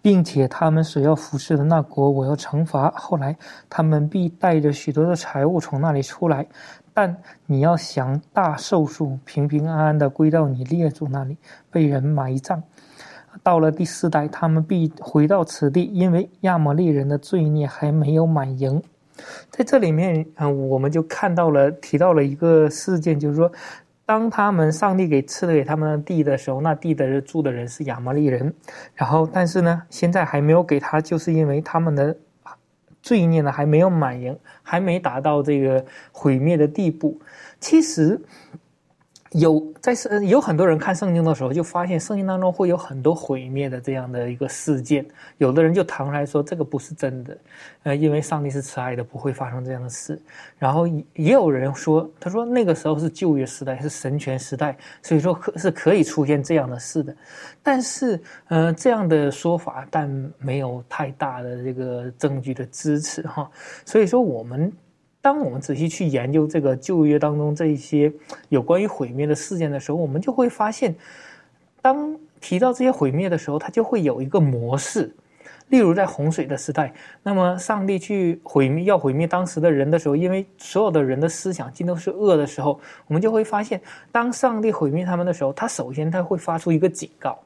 [0.00, 2.88] 并且他们所要服侍的那国，我要惩罚。
[2.92, 3.36] 后来
[3.68, 6.46] 他们必带着许多的财物从那里出来，
[6.94, 7.16] 但
[7.46, 11.36] 你要享大寿数，平平安安的归到你列祖那里，
[11.68, 12.62] 被人埋葬。
[13.42, 18.82] 到了第四代，他们必回到此地，因为亚摩利人的罪孽还没有满盈。
[19.50, 23.50] 在这里面，嗯，我们就看到了提到了一个事件，就是说。
[24.04, 28.52] 当他们上帝给赐了给他们的地的时候，那地的住的人是亚摩利人，
[28.94, 32.14] 然后但是呢，现在还没有给他，就是因为他们的
[33.00, 37.18] 罪孽呢还没有满盈，还没达到这个毁灭的地步。
[37.60, 38.20] 其实
[39.32, 45.04] 有在圣有很多人看圣经的时候，就发现圣经当中会有很多毁灭的这样的一个事件。
[45.38, 47.38] 有的人就弹出来说这个不是真的，
[47.84, 50.20] 呃，因为上帝是慈爱的，不会发生这样的事。
[50.58, 57.16] 然后也有人说，他说那个时候是旧约时代，是神权时代，所以说可是可以出现这样的事的。
[57.62, 60.08] 但是，呃，这样的说法但
[60.38, 63.50] 没有太大的这个证据的支持哈。
[63.84, 64.72] 所以说我们。
[65.22, 68.12] 当我们仔细去研究这个旧约当中这一些
[68.48, 70.94] 有关于毁灭的事件的时候，我们就会发现，
[71.80, 75.14] 当提到这些毁灭的时候，它就会有一个模式。
[75.68, 76.92] 例如在洪水的时代，
[77.22, 87.38] 那么上帝去毁灭要毁灭当时的人的时候，因为所有的人的思想尽都是恶的时候，我们就会发现，当上帝毁灭他们的时候，他首先他会发出一个警告。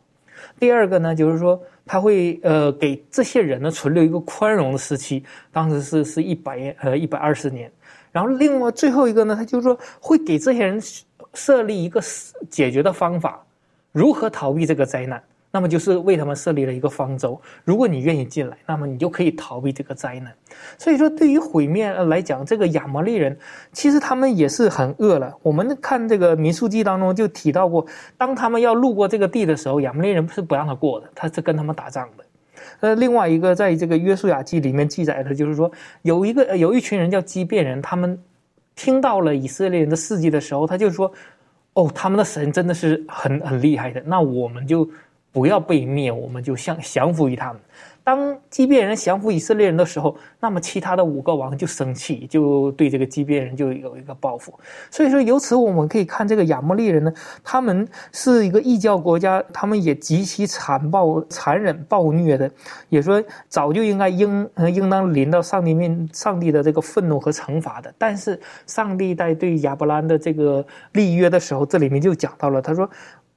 [0.59, 7.71] 第二个呢，就是说他会呃给这些人呢存留一个宽容的时期，当时是是一百呃一百二十年，
[8.13, 10.81] 然后另外最后一个呢，他就是说会给这些人
[11.35, 12.01] 设立一个
[12.49, 13.45] 解决的方法，
[13.93, 15.23] 如何逃避这个灾难。
[15.57, 20.31] 那么就是为他们设立了一个方舟，如果你愿意进来，那么你就可以逃避这个灾难。
[20.77, 23.35] 所以说，对于毁灭来讲，这个亚摩利人
[23.73, 25.35] 其实他们也是很恶了。
[25.41, 27.87] 我们看这个民数记当中就提到过，
[28.19, 32.25] 当他们要路过这个地的时候，亚摩利人是不让他过的，他是跟他们打仗的。
[32.81, 38.23] 呃，另外一个在这个约书亚记里面记载的就是说，有一个有一群人叫基变人，他们
[38.75, 41.11] 听到了以色列人的事迹的时候，他就说
[41.73, 44.87] ：“哦，他们的神真的是很很厉害的。”那我们就。
[45.37, 47.61] 不要被灭，我们就降降服于他们。
[48.03, 54.59] 当基变人降服以色列人的时候，那么其他的五个王就生气，就对这个基变人就有一个报复。
[54.91, 57.13] 所以说，由此我们可以看这个亚摩利人呢，
[57.45, 62.51] 他们是一个异教国家，他们也极其残暴、残忍、暴虐的，
[62.89, 67.93] 也说早就应该应应当临到上帝面、上帝的这个愤怒和惩罚的。
[67.99, 72.89] 但是上帝在对亚伯兰的这个立约的时候，这里面就讲到了，他说。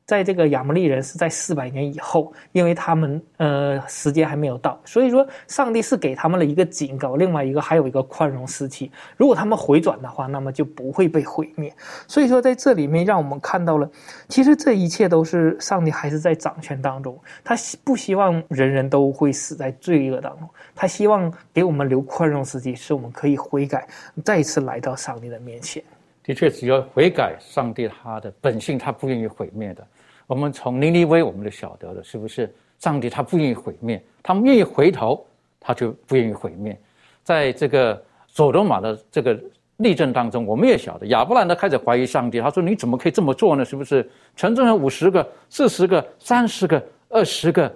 [0.10, 8.92] 在这个亚摩利人是在四百年以后，因为他们呃时间还没有到，所以说上帝是给他们了一个警告，另外一个还有一个宽容时期。
[9.16, 11.72] 如果他们回转的话，那么就不会被毁灭。
[12.08, 13.88] 所以说在这里面让我们看到了，
[14.28, 23.88] 其实这一切都是上帝还是在掌权当中，他希不希望人人都会死在罪恶当中，他希望给我们留宽容时期，使我们可以悔改，
[24.26, 25.84] 再次来到上帝的面前。
[26.24, 29.88] 的确，只要悔改，上帝他的本性他不愿意毁灭的。
[30.30, 32.54] 我们从尼尼微我们就晓得了，是不是？
[32.78, 35.26] 上帝他不愿意毁灭，他们愿意回头，
[35.60, 36.80] 他就不愿意毁灭。
[37.24, 39.38] 在这个索罗玛的这个
[39.78, 43.66] 例证当中，我们也晓得亚伯兰他开始怀疑上帝，他说：“你怎么可以这么做呢？
[43.66, 44.08] 是不是？
[44.36, 47.76] 城中有五十个、四十个、三十个、二十个。”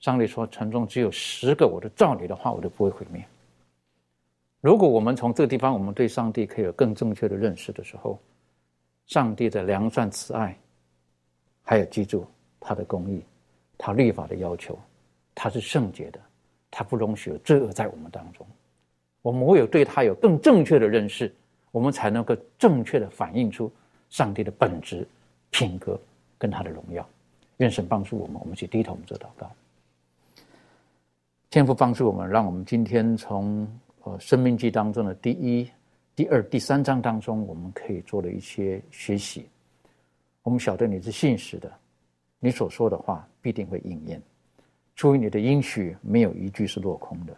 [0.00, 3.22] 上帝说：“城中只有十个，我都照你的话，我都不会毁灭。”
[4.62, 8.18] 如果我们从这个地方，我们对上帝可以有更正确的认识的时候，
[9.06, 10.56] 上帝的良善慈爱。
[11.64, 12.24] 还有记住
[12.60, 13.24] 他的公义，
[13.76, 14.78] 他律法的要求，
[15.34, 16.20] 他是圣洁的，
[16.70, 18.46] 他不容许罪恶在我们当中。
[19.22, 21.34] 我们唯有对他有更正确的认识，
[21.72, 23.72] 我们才能够正确的反映出
[24.10, 25.08] 上帝的本质、
[25.50, 25.98] 品格
[26.36, 27.08] 跟他的荣耀。
[27.56, 29.50] 愿神帮助我们，我们去低头，做祷告。
[31.48, 33.66] 天父帮助我们，让我们今天从
[34.02, 35.70] 呃《生命记》当中的第一、
[36.14, 39.48] 第二、第三章当中，我们可以做了一些学习。
[40.44, 41.72] 我们晓得你是信实的，
[42.38, 44.22] 你所说的话必定会应验。
[44.94, 47.36] 出于你的应许，没有一句是落空的。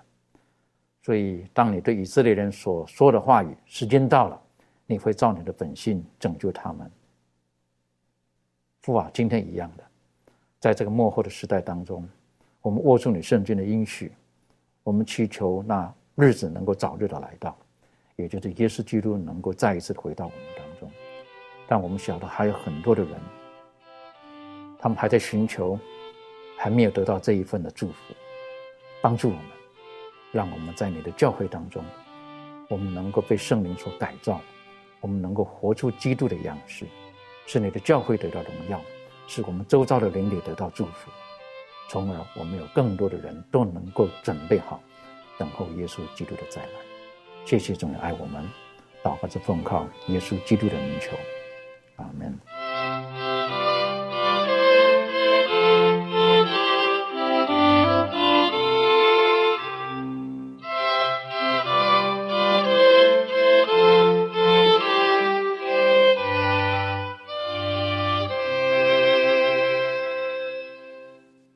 [1.03, 4.43] 所以，当你对以色列人所说的话语，时间到了，
[4.87, 6.91] 你会照你的本性拯救他们。
[8.83, 9.85] 父啊，今天一样的，
[10.59, 12.07] 在这个幕后的时代当中，
[12.61, 14.11] 我们握住你圣经的应许，
[14.83, 17.57] 我们祈求那日子能够早日的来到，
[18.17, 20.66] 也就是耶稣基督能够再一次回到我们当中。
[21.69, 23.12] 但我们晓得还有很多的人，
[24.79, 25.79] 他们还在寻求，
[26.57, 28.14] 还没有得到这一份的祝福。
[29.03, 29.45] 帮助我们，
[30.33, 31.85] 让我们在你的教会当中，
[32.69, 34.41] 我们能够被圣灵所改造，
[35.01, 36.87] 我们能够活出基督的样式，
[37.47, 38.81] 使你的教会得到荣耀，
[39.27, 41.11] 使我们周遭的邻里得到祝福，
[41.89, 44.81] 从而我们有更多的人都能够准备好，
[45.39, 46.69] 等候耶稣基督的再来。
[47.45, 48.45] 谢谢总爱我们，
[49.05, 51.17] 祷告着奉靠耶稣基督的名求。
[51.99, 52.40] Amen.